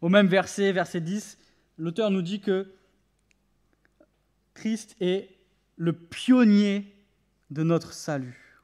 Au 0.00 0.08
même 0.08 0.26
verset, 0.26 0.72
verset 0.72 1.00
10, 1.00 1.38
l'auteur 1.78 2.10
nous 2.10 2.22
dit 2.22 2.40
que 2.40 2.72
Christ 4.54 4.96
est 5.00 5.30
le 5.76 5.92
pionnier 5.92 6.94
de 7.50 7.62
notre 7.62 7.92
salut. 7.92 8.60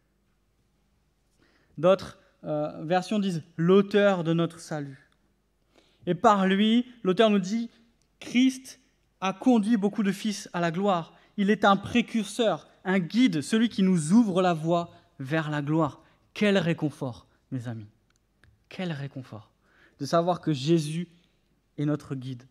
D'autres 1.79 2.19
euh, 2.45 2.85
versions 2.85 3.19
disent 3.19 3.43
l'auteur 3.57 4.25
de 4.25 4.33
notre 4.33 4.59
salut. 4.59 5.09
Et 6.07 6.15
par 6.15 6.47
lui, 6.47 6.87
l'auteur 7.03 7.31
nous 7.31 7.39
dit, 7.39 7.71
Christ 8.21 8.81
a 9.21 9.33
conduit 9.33 9.77
beaucoup 9.77 10.03
de 10.03 10.13
fils 10.13 10.49
à 10.53 10.61
la 10.61 10.71
gloire. 10.71 11.15
Il 11.37 11.51
est 11.51 11.65
un 11.65 11.77
précurseur, 11.77 12.68
un 12.85 12.99
guide, 12.99 13.43
celui 13.43 13.69
qui 13.69 13.83
nous 13.83 14.13
ouvre 14.13 14.43
la 14.43 14.55
voie 14.55 14.91
vers 15.19 15.51
la 15.51 15.63
gloire. 15.63 16.03
Quel 16.35 16.59
réconfort, 16.59 17.27
mes 17.51 17.69
amis. 17.69 17.89
Quel 18.69 18.93
réconfort 18.93 19.51
de 19.99 20.07
savoir 20.07 20.41
que 20.41 20.53
Jésus 20.53 21.09
est 21.77 21.85
notre 21.85 22.15
guide. 22.15 22.45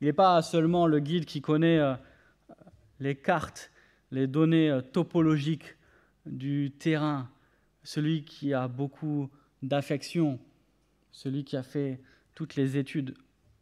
Il 0.00 0.06
n'est 0.06 0.12
pas 0.12 0.42
seulement 0.42 0.86
le 0.86 0.98
guide 0.98 1.24
qui 1.24 1.40
connaît 1.40 1.78
euh, 1.78 1.94
les 2.98 3.14
cartes, 3.14 3.70
les 4.10 4.26
données 4.26 4.70
euh, 4.70 4.80
topologiques 4.80 5.76
du 6.26 6.72
terrain, 6.76 7.30
celui 7.84 8.24
qui 8.24 8.52
a 8.52 8.66
beaucoup 8.66 9.30
d'affection, 9.62 10.40
celui 11.12 11.44
qui 11.44 11.56
a 11.56 11.62
fait 11.62 12.00
toutes 12.34 12.56
les 12.56 12.76
études 12.76 13.14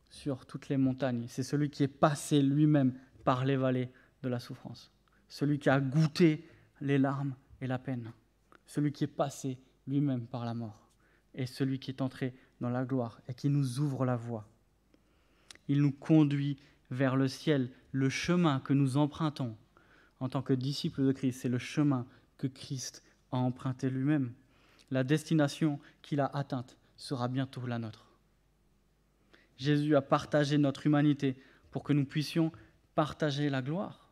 sur 0.09 0.47
toutes 0.47 0.69
les 0.69 0.77
montagnes. 0.77 1.27
C'est 1.29 1.43
celui 1.43 1.69
qui 1.71 1.83
est 1.83 1.89
passé 1.89 2.41
lui-même 2.41 2.95
par 3.25 3.45
les 3.45 3.57
vallées 3.57 3.91
de 4.23 4.29
la 4.29 4.39
souffrance, 4.39 4.93
celui 5.29 5.59
qui 5.59 5.71
a 5.71 5.81
goûté 5.81 6.47
les 6.81 6.99
larmes 6.99 7.35
et 7.61 7.67
la 7.67 7.79
peine, 7.79 8.13
celui 8.67 8.93
qui 8.93 9.05
est 9.05 9.09
passé 9.09 9.59
lui-même 9.87 10.27
par 10.27 10.45
la 10.45 10.55
mort, 10.55 10.91
et 11.35 11.47
celui 11.47 11.79
qui 11.79 11.91
est 11.91 12.03
entré 12.03 12.35
dans 12.61 12.71
la 12.71 12.85
gloire 12.85 13.21
et 13.29 13.35
qui 13.35 13.49
nous 13.49 13.81
ouvre 13.81 14.05
la 14.05 14.17
voie. 14.17 14.49
Il 15.69 15.83
nous 15.83 15.93
conduit 15.93 16.59
vers 16.91 17.17
le 17.17 17.29
ciel, 17.29 17.71
le 17.93 18.09
chemin 18.09 18.61
que 18.61 18.73
nous 18.73 18.97
empruntons 18.97 19.57
en 20.19 20.29
tant 20.29 20.43
que 20.43 20.53
disciples 20.53 21.07
de 21.07 21.13
Christ, 21.13 21.41
c'est 21.41 21.49
le 21.49 21.59
chemin 21.59 22.07
que 22.37 22.47
Christ 22.47 23.03
a 23.33 23.39
emprunté 23.39 23.89
lui-même. 23.89 24.33
La 24.91 25.05
destination 25.05 25.81
qu'il 26.03 26.21
a 26.21 26.27
atteinte 26.27 26.77
sera 26.97 27.29
bientôt 27.29 27.67
la 27.67 27.79
nôtre. 27.79 28.07
Jésus 29.57 29.97
a 29.97 30.03
partagé 30.03 30.59
notre 30.59 30.87
humanité 30.87 31.37
pour 31.71 31.85
que 31.85 31.93
nous 31.93 32.05
puissions 32.05 32.53
partager 32.95 33.49
la 33.51 33.63
gloire. 33.63 34.11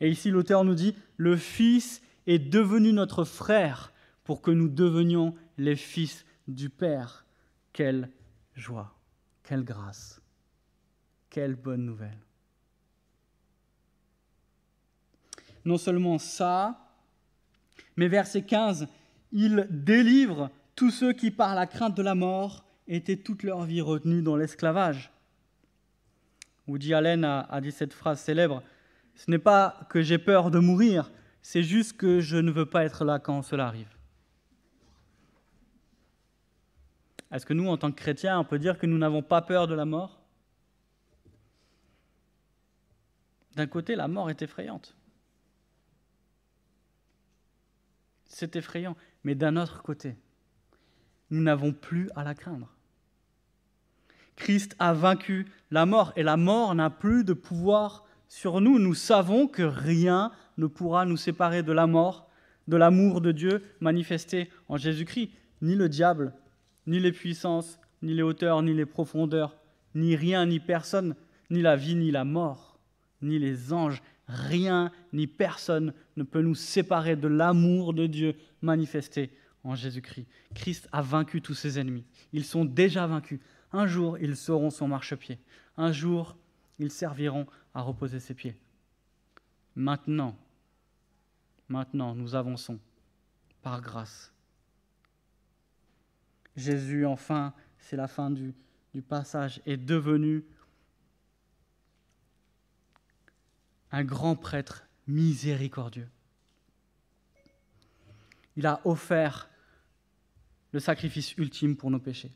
Et 0.00 0.10
ici, 0.10 0.30
l'auteur 0.30 0.64
nous 0.64 0.74
dit, 0.74 0.94
le 1.16 1.36
Fils 1.36 2.02
est 2.26 2.38
devenu 2.38 2.92
notre 2.92 3.24
frère 3.24 3.92
pour 4.24 4.42
que 4.42 4.50
nous 4.50 4.68
devenions 4.68 5.34
les 5.58 5.76
fils 5.76 6.24
du 6.48 6.68
Père. 6.70 7.24
Quelle 7.72 8.10
joie, 8.54 8.94
quelle 9.42 9.64
grâce, 9.64 10.20
quelle 11.30 11.54
bonne 11.54 11.84
nouvelle. 11.84 12.18
Non 15.64 15.78
seulement 15.78 16.18
ça, 16.18 16.88
mais 17.96 18.08
verset 18.08 18.42
15, 18.42 18.88
il 19.30 19.66
délivre 19.70 20.50
tous 20.74 20.90
ceux 20.90 21.12
qui, 21.12 21.30
par 21.30 21.54
la 21.54 21.66
crainte 21.66 21.96
de 21.96 22.02
la 22.02 22.14
mort, 22.14 22.64
étaient 22.88 23.16
toute 23.16 23.42
leur 23.42 23.64
vie 23.64 23.80
retenus 23.80 24.24
dans 24.24 24.36
l'esclavage. 24.36 25.10
Woody 26.66 26.94
Allen 26.94 27.24
a, 27.24 27.40
a, 27.40 27.60
dit 27.60 27.72
cette 27.72 27.92
phrase 27.92 28.20
célèbre 28.20 28.62
Ce 29.14 29.30
n'est 29.30 29.38
pas 29.38 29.86
que 29.88 30.02
j'ai 30.02 30.18
peur 30.18 30.50
de 30.50 30.58
mourir, 30.58 31.10
c'est 31.42 31.62
juste 31.62 31.96
que 31.96 32.20
je 32.20 32.36
ne 32.36 32.50
veux 32.50 32.66
pas 32.66 32.84
être 32.84 33.04
là 33.04 33.18
quand 33.18 33.42
cela 33.42 33.66
arrive. 33.66 33.96
Est-ce 37.32 37.46
que 37.46 37.54
nous, 37.54 37.66
en 37.66 37.78
tant 37.78 37.90
que 37.90 37.96
chrétiens, 37.96 38.38
on 38.38 38.44
peut 38.44 38.58
dire 38.58 38.78
que 38.78 38.86
nous 38.86 38.98
n'avons 38.98 39.22
pas 39.22 39.40
peur 39.40 39.66
de 39.66 39.74
la 39.74 39.86
mort? 39.86 40.20
D'un 43.56 43.66
côté, 43.66 43.96
la 43.96 44.06
mort 44.06 44.30
est 44.30 44.42
effrayante. 44.42 44.94
C'est 48.26 48.56
effrayant. 48.56 48.96
Mais 49.24 49.34
d'un 49.34 49.56
autre 49.56 49.82
côté, 49.82 50.16
nous 51.30 51.42
n'avons 51.42 51.72
plus 51.72 52.10
à 52.14 52.24
la 52.24 52.34
craindre. 52.34 52.74
Christ 54.42 54.74
a 54.80 54.92
vaincu 54.92 55.46
la 55.70 55.86
mort 55.86 56.12
et 56.16 56.24
la 56.24 56.36
mort 56.36 56.74
n'a 56.74 56.90
plus 56.90 57.22
de 57.22 57.32
pouvoir 57.32 58.04
sur 58.28 58.60
nous. 58.60 58.80
Nous 58.80 58.94
savons 58.94 59.46
que 59.46 59.62
rien 59.62 60.32
ne 60.58 60.66
pourra 60.66 61.04
nous 61.06 61.16
séparer 61.16 61.62
de 61.62 61.70
la 61.70 61.86
mort, 61.86 62.28
de 62.66 62.76
l'amour 62.76 63.20
de 63.20 63.30
Dieu 63.30 63.62
manifesté 63.78 64.50
en 64.66 64.76
Jésus-Christ. 64.76 65.30
Ni 65.60 65.76
le 65.76 65.88
diable, 65.88 66.32
ni 66.88 66.98
les 66.98 67.12
puissances, 67.12 67.78
ni 68.02 68.14
les 68.14 68.22
hauteurs, 68.22 68.62
ni 68.62 68.74
les 68.74 68.84
profondeurs, 68.84 69.56
ni 69.94 70.16
rien, 70.16 70.44
ni 70.44 70.58
personne, 70.58 71.14
ni 71.48 71.62
la 71.62 71.76
vie, 71.76 71.94
ni 71.94 72.10
la 72.10 72.24
mort, 72.24 72.80
ni 73.20 73.38
les 73.38 73.72
anges, 73.72 74.02
rien, 74.26 74.90
ni 75.12 75.28
personne 75.28 75.94
ne 76.16 76.24
peut 76.24 76.42
nous 76.42 76.56
séparer 76.56 77.14
de 77.14 77.28
l'amour 77.28 77.94
de 77.94 78.06
Dieu 78.06 78.34
manifesté 78.60 79.30
en 79.62 79.76
Jésus-Christ. 79.76 80.26
Christ 80.56 80.88
a 80.90 81.00
vaincu 81.00 81.40
tous 81.42 81.54
ses 81.54 81.78
ennemis. 81.78 82.04
Ils 82.32 82.44
sont 82.44 82.64
déjà 82.64 83.06
vaincus. 83.06 83.38
Un 83.72 83.86
jour, 83.86 84.18
ils 84.18 84.36
seront 84.36 84.70
son 84.70 84.88
marchepied. 84.88 85.38
Un 85.76 85.92
jour, 85.92 86.36
ils 86.78 86.90
serviront 86.90 87.46
à 87.74 87.80
reposer 87.80 88.20
ses 88.20 88.34
pieds. 88.34 88.56
Maintenant, 89.74 90.36
maintenant, 91.68 92.14
nous 92.14 92.34
avançons 92.34 92.78
par 93.62 93.80
grâce. 93.80 94.32
Jésus, 96.56 97.06
enfin, 97.06 97.54
c'est 97.78 97.96
la 97.96 98.08
fin 98.08 98.30
du, 98.30 98.54
du 98.92 99.00
passage, 99.00 99.62
est 99.64 99.78
devenu 99.78 100.44
un 103.90 104.04
grand 104.04 104.36
prêtre 104.36 104.86
miséricordieux. 105.06 106.08
Il 108.56 108.66
a 108.66 108.80
offert 108.84 109.48
le 110.72 110.80
sacrifice 110.80 111.32
ultime 111.38 111.76
pour 111.76 111.90
nos 111.90 111.98
péchés. 111.98 112.32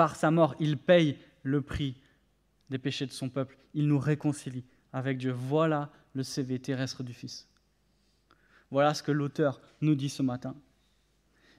Par 0.00 0.16
sa 0.16 0.30
mort, 0.30 0.54
il 0.58 0.78
paye 0.78 1.18
le 1.42 1.60
prix 1.60 1.94
des 2.70 2.78
péchés 2.78 3.04
de 3.04 3.12
son 3.12 3.28
peuple. 3.28 3.58
Il 3.74 3.86
nous 3.86 3.98
réconcilie 3.98 4.64
avec 4.94 5.18
Dieu. 5.18 5.30
Voilà 5.30 5.90
le 6.14 6.22
CV 6.22 6.58
terrestre 6.58 7.02
du 7.02 7.12
Fils. 7.12 7.46
Voilà 8.70 8.94
ce 8.94 9.02
que 9.02 9.12
l'auteur 9.12 9.60
nous 9.82 9.94
dit 9.94 10.08
ce 10.08 10.22
matin. 10.22 10.54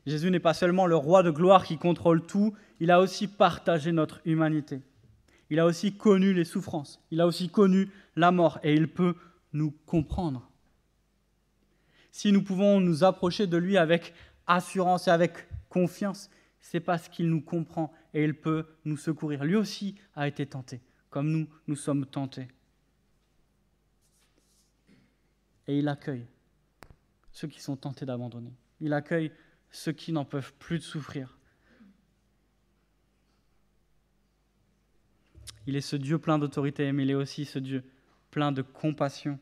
Jésus 0.07 0.31
n'est 0.31 0.39
pas 0.39 0.55
seulement 0.55 0.87
le 0.87 0.95
roi 0.95 1.21
de 1.21 1.29
gloire 1.29 1.63
qui 1.63 1.77
contrôle 1.77 2.25
tout, 2.25 2.55
il 2.79 2.89
a 2.89 2.99
aussi 2.99 3.27
partagé 3.27 3.91
notre 3.91 4.21
humanité. 4.25 4.81
Il 5.51 5.59
a 5.59 5.67
aussi 5.67 5.95
connu 5.95 6.33
les 6.33 6.43
souffrances, 6.43 6.99
il 7.11 7.21
a 7.21 7.27
aussi 7.27 7.47
connu 7.47 7.91
la 8.15 8.31
mort 8.31 8.57
et 8.63 8.73
il 8.73 8.87
peut 8.87 9.13
nous 9.53 9.69
comprendre. 9.85 10.49
Si 12.11 12.31
nous 12.31 12.41
pouvons 12.41 12.79
nous 12.79 13.03
approcher 13.03 13.45
de 13.45 13.57
lui 13.57 13.77
avec 13.77 14.15
assurance 14.47 15.07
et 15.07 15.11
avec 15.11 15.47
confiance, 15.69 16.31
c'est 16.59 16.79
parce 16.79 17.07
qu'il 17.07 17.29
nous 17.29 17.41
comprend 17.41 17.93
et 18.13 18.23
il 18.23 18.33
peut 18.33 18.65
nous 18.85 18.97
secourir. 18.97 19.43
Lui 19.43 19.55
aussi 19.55 19.95
a 20.15 20.27
été 20.27 20.45
tenté, 20.45 20.81
comme 21.09 21.31
nous, 21.31 21.47
nous 21.67 21.75
sommes 21.75 22.05
tentés. 22.05 22.47
Et 25.67 25.79
il 25.79 25.87
accueille 25.87 26.25
ceux 27.31 27.47
qui 27.47 27.61
sont 27.61 27.77
tentés 27.77 28.05
d'abandonner. 28.05 28.53
Il 28.79 28.93
accueille 28.93 29.31
ceux 29.69 29.93
qui 29.93 30.11
n'en 30.11 30.25
peuvent 30.25 30.53
plus 30.59 30.79
de 30.79 30.83
souffrir. 30.83 31.37
Il 35.67 35.75
est 35.75 35.81
ce 35.81 35.95
Dieu 35.95 36.17
plein 36.17 36.39
d'autorité, 36.39 36.91
mais 36.91 37.03
il 37.03 37.11
est 37.11 37.15
aussi 37.15 37.45
ce 37.45 37.59
Dieu 37.59 37.83
plein 38.31 38.51
de 38.51 38.61
compassion. 38.61 39.39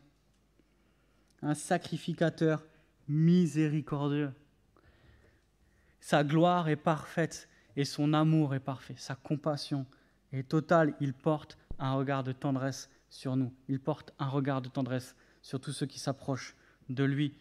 Un 1.42 1.54
sacrificateur 1.54 2.64
miséricordieux. 3.08 4.32
Sa 6.02 6.24
gloire 6.24 6.70
est 6.70 6.76
parfaite 6.76 7.50
et 7.76 7.86
son 7.86 8.14
amour 8.14 8.56
est 8.56 8.60
parfait. 8.60 8.96
Sa 8.98 9.16
compassion 9.16 9.86
est 10.32 10.48
totale. 10.48 10.96
Il 11.00 11.14
porte 11.14 11.58
un 11.78 11.94
regard 11.94 12.24
de 12.24 12.32
tendresse 12.32 12.90
sur 13.10 13.36
nous. 13.36 13.54
Il 13.68 13.80
porte 13.80 14.14
un 14.20 14.28
regard 14.28 14.62
de 14.62 14.70
tendresse 14.70 15.16
sur 15.42 15.60
tous 15.60 15.72
ceux 15.72 15.86
qui 15.86 16.00
s'approchent 16.00 16.56
de 16.90 17.04
lui. 17.04 17.34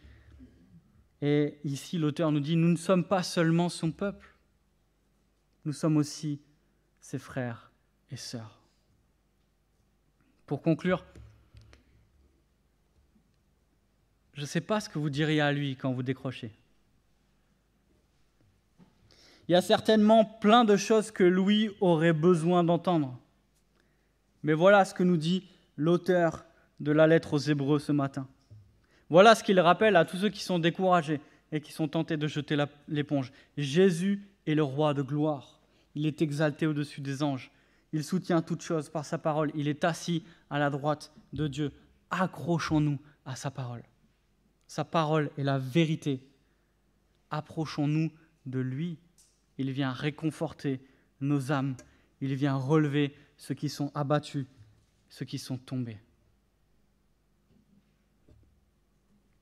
Et 1.20 1.58
ici, 1.64 1.98
l'auteur 1.98 2.30
nous 2.30 2.40
dit, 2.40 2.56
nous 2.56 2.68
ne 2.68 2.76
sommes 2.76 3.04
pas 3.04 3.22
seulement 3.22 3.68
son 3.68 3.90
peuple, 3.90 4.36
nous 5.64 5.72
sommes 5.72 5.96
aussi 5.96 6.40
ses 7.00 7.18
frères 7.18 7.72
et 8.10 8.16
sœurs. 8.16 8.62
Pour 10.46 10.62
conclure, 10.62 11.04
je 14.34 14.42
ne 14.42 14.46
sais 14.46 14.60
pas 14.60 14.80
ce 14.80 14.88
que 14.88 14.98
vous 14.98 15.10
diriez 15.10 15.40
à 15.40 15.52
lui 15.52 15.76
quand 15.76 15.92
vous 15.92 16.04
décrochez. 16.04 16.57
Il 19.48 19.52
y 19.52 19.54
a 19.54 19.62
certainement 19.62 20.26
plein 20.26 20.64
de 20.64 20.76
choses 20.76 21.10
que 21.10 21.24
Louis 21.24 21.70
aurait 21.80 22.12
besoin 22.12 22.62
d'entendre. 22.62 23.18
Mais 24.42 24.52
voilà 24.52 24.84
ce 24.84 24.92
que 24.92 25.02
nous 25.02 25.16
dit 25.16 25.44
l'auteur 25.76 26.44
de 26.80 26.92
la 26.92 27.06
lettre 27.06 27.34
aux 27.34 27.38
Hébreux 27.38 27.78
ce 27.78 27.92
matin. 27.92 28.28
Voilà 29.08 29.34
ce 29.34 29.42
qu'il 29.42 29.58
rappelle 29.58 29.96
à 29.96 30.04
tous 30.04 30.18
ceux 30.18 30.28
qui 30.28 30.42
sont 30.42 30.58
découragés 30.58 31.20
et 31.50 31.62
qui 31.62 31.72
sont 31.72 31.88
tentés 31.88 32.18
de 32.18 32.26
jeter 32.26 32.62
l'éponge. 32.88 33.32
Jésus 33.56 34.22
est 34.46 34.54
le 34.54 34.62
roi 34.62 34.92
de 34.92 35.00
gloire. 35.00 35.60
Il 35.94 36.04
est 36.04 36.20
exalté 36.20 36.66
au-dessus 36.66 37.00
des 37.00 37.22
anges. 37.22 37.50
Il 37.94 38.04
soutient 38.04 38.42
toutes 38.42 38.60
choses 38.60 38.90
par 38.90 39.06
sa 39.06 39.16
parole. 39.16 39.50
Il 39.54 39.66
est 39.66 39.82
assis 39.82 40.24
à 40.50 40.58
la 40.58 40.68
droite 40.68 41.10
de 41.32 41.48
Dieu. 41.48 41.72
Accrochons-nous 42.10 42.98
à 43.24 43.34
sa 43.34 43.50
parole. 43.50 43.82
Sa 44.66 44.84
parole 44.84 45.30
est 45.38 45.42
la 45.42 45.58
vérité. 45.58 46.20
Approchons-nous 47.30 48.10
de 48.44 48.58
lui. 48.58 48.98
Il 49.58 49.72
vient 49.72 49.92
réconforter 49.92 50.80
nos 51.20 51.52
âmes. 51.52 51.76
Il 52.20 52.34
vient 52.34 52.56
relever 52.56 53.14
ceux 53.36 53.54
qui 53.54 53.68
sont 53.68 53.92
abattus, 53.94 54.46
ceux 55.08 55.24
qui 55.24 55.38
sont 55.38 55.58
tombés. 55.58 55.98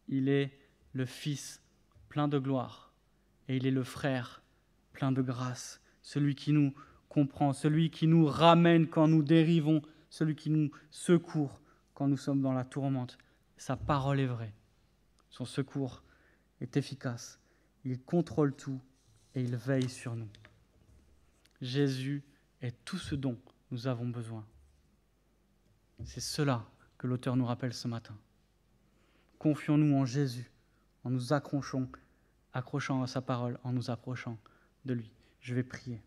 il 0.09 0.29
est 0.29 0.53
le 0.93 1.05
Fils 1.05 1.63
plein 2.09 2.29
de 2.29 2.39
gloire 2.39 2.93
et 3.49 3.57
il 3.57 3.67
est 3.67 3.73
le 3.73 3.85
frère 3.85 4.43
plein 4.93 5.13
de 5.13 5.23
grâce, 5.23 5.81
celui 6.03 6.35
qui 6.35 6.53
nous 6.53 6.73
comprend, 7.09 7.53
celui 7.53 7.91
qui 7.91 8.07
nous 8.07 8.27
ramène 8.27 8.89
quand 8.89 9.09
nous 9.09 9.23
dérivons, 9.23 9.83
celui 10.09 10.35
qui 10.35 10.51
nous 10.51 10.71
secourt 10.91 11.61
quand 11.95 12.09
nous 12.09 12.17
sommes 12.17 12.41
dans 12.41 12.53
la 12.53 12.65
tourmente. 12.65 13.19
Sa 13.57 13.77
parole 13.77 14.21
est 14.21 14.27
vraie, 14.27 14.55
son 15.31 15.45
secours 15.45 16.03
est 16.61 16.77
efficace, 16.77 17.41
il 17.85 18.01
contrôle 18.01 18.55
tout 18.55 18.81
et 19.37 19.43
il 19.43 19.55
veille 19.55 19.89
sur 19.89 20.17
nous. 20.17 20.29
Jésus 21.61 22.25
est 22.63 22.75
tout 22.85 22.99
ce 22.99 23.15
dont 23.15 23.39
nous 23.71 23.87
avons 23.87 24.09
besoin. 24.09 24.45
C'est 26.05 26.21
cela 26.21 26.67
que 26.99 27.07
l'auteur 27.07 27.37
nous 27.37 27.45
rappelle 27.45 27.75
ce 27.75 27.87
matin. 27.87 28.17
Confions-nous 29.39 29.95
en 29.95 30.07
Jésus, 30.07 30.51
en 31.05 31.11
nous 31.11 31.35
accrochant, 31.35 31.87
accrochant 32.55 33.03
à 33.03 33.07
sa 33.07 33.21
parole, 33.21 33.59
en 33.63 33.73
nous 33.73 33.91
approchant 33.91 34.39
de 34.87 34.95
lui. 34.95 35.13
Je 35.41 35.55
vais 35.55 35.63
prier. 35.63 36.01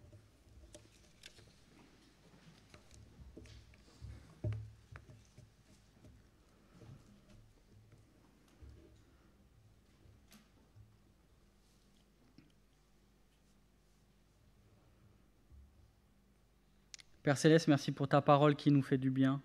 Père 17.23 17.37
Céleste, 17.37 17.67
merci 17.67 17.91
pour 17.91 18.07
ta 18.07 18.21
parole 18.21 18.55
qui 18.55 18.71
nous 18.71 18.81
fait 18.81 18.97
du 18.97 19.09
bien. 19.09 19.41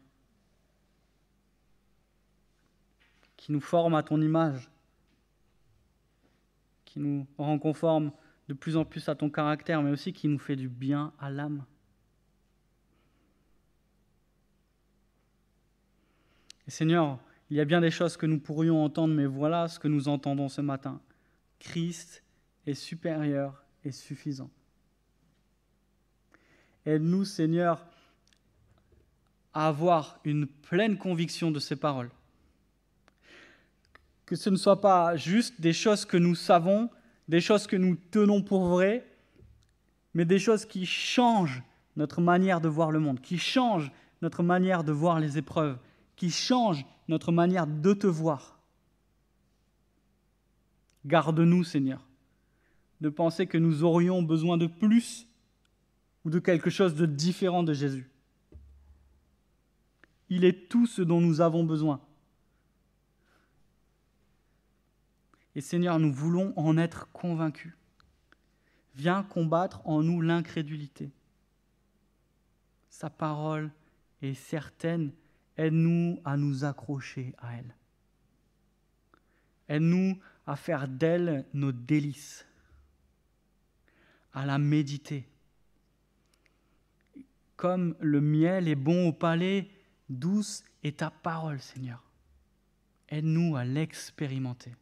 qui 3.44 3.52
nous 3.52 3.60
forme 3.60 3.94
à 3.94 4.02
ton 4.02 4.22
image, 4.22 4.70
qui 6.86 6.98
nous 6.98 7.26
rend 7.36 7.58
conforme 7.58 8.10
de 8.48 8.54
plus 8.54 8.74
en 8.74 8.86
plus 8.86 9.06
à 9.10 9.14
ton 9.14 9.28
caractère, 9.28 9.82
mais 9.82 9.90
aussi 9.90 10.14
qui 10.14 10.28
nous 10.28 10.38
fait 10.38 10.56
du 10.56 10.66
bien 10.66 11.12
à 11.18 11.28
l'âme. 11.28 11.66
Et 16.66 16.70
Seigneur, 16.70 17.18
il 17.50 17.58
y 17.58 17.60
a 17.60 17.66
bien 17.66 17.82
des 17.82 17.90
choses 17.90 18.16
que 18.16 18.24
nous 18.24 18.40
pourrions 18.40 18.82
entendre, 18.82 19.12
mais 19.12 19.26
voilà 19.26 19.68
ce 19.68 19.78
que 19.78 19.88
nous 19.88 20.08
entendons 20.08 20.48
ce 20.48 20.62
matin. 20.62 21.02
Christ 21.58 22.24
est 22.66 22.72
supérieur 22.72 23.62
et 23.84 23.92
suffisant. 23.92 24.48
Aide-nous, 26.86 27.24
Seigneur, 27.24 27.84
à 29.52 29.68
avoir 29.68 30.18
une 30.24 30.46
pleine 30.46 30.98
conviction 30.98 31.50
de 31.50 31.58
ces 31.58 31.76
paroles 31.76 32.10
que 34.26 34.36
ce 34.36 34.50
ne 34.50 34.56
soit 34.56 34.80
pas 34.80 35.16
juste 35.16 35.60
des 35.60 35.72
choses 35.72 36.04
que 36.04 36.16
nous 36.16 36.34
savons, 36.34 36.88
des 37.28 37.40
choses 37.40 37.66
que 37.66 37.76
nous 37.76 37.96
tenons 38.10 38.42
pour 38.42 38.66
vraies, 38.66 39.06
mais 40.14 40.24
des 40.24 40.38
choses 40.38 40.64
qui 40.64 40.86
changent 40.86 41.62
notre 41.96 42.20
manière 42.20 42.60
de 42.60 42.68
voir 42.68 42.90
le 42.90 43.00
monde, 43.00 43.20
qui 43.20 43.38
changent 43.38 43.92
notre 44.22 44.42
manière 44.42 44.84
de 44.84 44.92
voir 44.92 45.20
les 45.20 45.38
épreuves, 45.38 45.78
qui 46.16 46.30
changent 46.30 46.86
notre 47.08 47.32
manière 47.32 47.66
de 47.66 47.92
te 47.92 48.06
voir. 48.06 48.58
Garde-nous, 51.04 51.64
Seigneur, 51.64 52.00
de 53.00 53.10
penser 53.10 53.46
que 53.46 53.58
nous 53.58 53.84
aurions 53.84 54.22
besoin 54.22 54.56
de 54.56 54.66
plus 54.66 55.26
ou 56.24 56.30
de 56.30 56.38
quelque 56.38 56.70
chose 56.70 56.94
de 56.94 57.06
différent 57.06 57.62
de 57.62 57.72
Jésus. 57.72 58.10
Il 60.30 60.44
est 60.44 60.68
tout 60.68 60.86
ce 60.86 61.02
dont 61.02 61.20
nous 61.20 61.40
avons 61.40 61.64
besoin. 61.64 62.00
Et 65.54 65.60
Seigneur, 65.60 65.98
nous 65.98 66.12
voulons 66.12 66.52
en 66.56 66.76
être 66.76 67.10
convaincus. 67.12 67.74
Viens 68.96 69.22
combattre 69.22 69.86
en 69.86 70.02
nous 70.02 70.20
l'incrédulité. 70.20 71.12
Sa 72.88 73.10
parole 73.10 73.70
est 74.22 74.34
certaine. 74.34 75.12
Aide-nous 75.56 76.20
à 76.24 76.36
nous 76.36 76.64
accrocher 76.64 77.34
à 77.38 77.56
elle. 77.56 77.76
Aide-nous 79.68 80.18
à 80.46 80.56
faire 80.56 80.88
d'elle 80.88 81.46
nos 81.54 81.72
délices, 81.72 82.46
à 84.32 84.44
la 84.44 84.58
méditer. 84.58 85.28
Comme 87.56 87.94
le 88.00 88.20
miel 88.20 88.68
est 88.68 88.74
bon 88.74 89.08
au 89.08 89.12
palais, 89.12 89.68
douce 90.08 90.64
est 90.82 90.98
ta 90.98 91.10
parole, 91.10 91.60
Seigneur. 91.60 92.02
Aide-nous 93.08 93.56
à 93.56 93.64
l'expérimenter. 93.64 94.74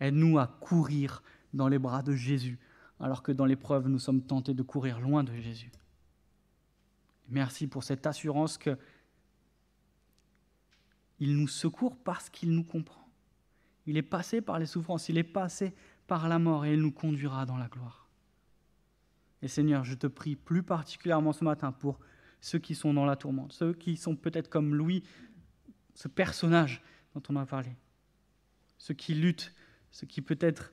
Aide-nous 0.00 0.38
à 0.38 0.46
courir 0.46 1.22
dans 1.52 1.68
les 1.68 1.78
bras 1.78 2.02
de 2.02 2.14
Jésus, 2.14 2.58
alors 3.00 3.22
que 3.22 3.32
dans 3.32 3.44
l'épreuve, 3.44 3.88
nous 3.88 3.98
sommes 3.98 4.22
tentés 4.22 4.54
de 4.54 4.62
courir 4.62 5.00
loin 5.00 5.24
de 5.24 5.34
Jésus. 5.34 5.70
Merci 7.28 7.66
pour 7.66 7.84
cette 7.84 8.06
assurance 8.06 8.58
que 8.58 8.78
il 11.18 11.36
nous 11.36 11.48
secourt 11.48 11.96
parce 11.96 12.28
qu'il 12.28 12.50
nous 12.50 12.64
comprend. 12.64 13.08
Il 13.86 13.96
est 13.96 14.02
passé 14.02 14.40
par 14.40 14.58
les 14.58 14.66
souffrances, 14.66 15.08
il 15.08 15.18
est 15.18 15.22
passé 15.22 15.72
par 16.06 16.28
la 16.28 16.38
mort 16.38 16.64
et 16.64 16.74
il 16.74 16.80
nous 16.80 16.90
conduira 16.90 17.46
dans 17.46 17.56
la 17.56 17.68
gloire. 17.68 18.01
Et 19.42 19.48
Seigneur, 19.48 19.84
je 19.84 19.94
te 19.94 20.06
prie 20.06 20.36
plus 20.36 20.62
particulièrement 20.62 21.32
ce 21.32 21.44
matin 21.44 21.72
pour 21.72 21.98
ceux 22.40 22.58
qui 22.58 22.74
sont 22.74 22.94
dans 22.94 23.04
la 23.04 23.16
tourmente, 23.16 23.52
ceux 23.52 23.72
qui 23.72 23.96
sont 23.96 24.16
peut-être 24.16 24.48
comme 24.48 24.74
Louis, 24.74 25.02
ce 25.94 26.08
personnage 26.08 26.82
dont 27.14 27.22
on 27.28 27.36
a 27.36 27.44
parlé, 27.44 27.70
ceux 28.78 28.94
qui 28.94 29.14
luttent, 29.14 29.52
ceux 29.90 30.06
qui 30.06 30.22
peut-être 30.22 30.72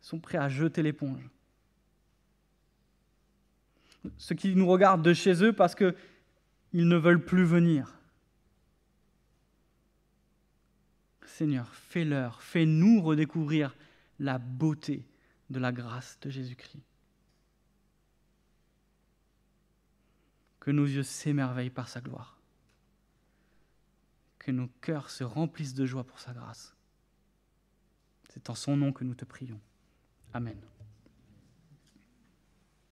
sont 0.00 0.18
prêts 0.18 0.38
à 0.38 0.48
jeter 0.48 0.82
l'éponge, 0.82 1.28
ceux 4.16 4.34
qui 4.34 4.54
nous 4.54 4.66
regardent 4.66 5.02
de 5.02 5.14
chez 5.14 5.44
eux 5.44 5.52
parce 5.52 5.74
qu'ils 5.74 5.94
ne 6.72 6.96
veulent 6.96 7.24
plus 7.24 7.44
venir. 7.44 7.98
Seigneur, 11.24 11.74
fais-leur, 11.74 12.42
fais-nous 12.42 13.00
redécouvrir 13.00 13.74
la 14.18 14.38
beauté 14.38 15.06
de 15.50 15.58
la 15.58 15.72
grâce 15.72 16.18
de 16.20 16.30
Jésus-Christ. 16.30 16.82
Que 20.62 20.70
nos 20.70 20.84
yeux 20.84 21.02
s'émerveillent 21.02 21.70
par 21.70 21.88
sa 21.88 22.00
gloire. 22.00 22.38
Que 24.38 24.52
nos 24.52 24.68
cœurs 24.80 25.10
se 25.10 25.24
remplissent 25.24 25.74
de 25.74 25.86
joie 25.86 26.04
pour 26.04 26.20
sa 26.20 26.32
grâce. 26.32 26.76
C'est 28.28 28.48
en 28.48 28.54
son 28.54 28.76
nom 28.76 28.92
que 28.92 29.02
nous 29.02 29.16
te 29.16 29.24
prions. 29.24 29.60
Amen. 30.32 30.56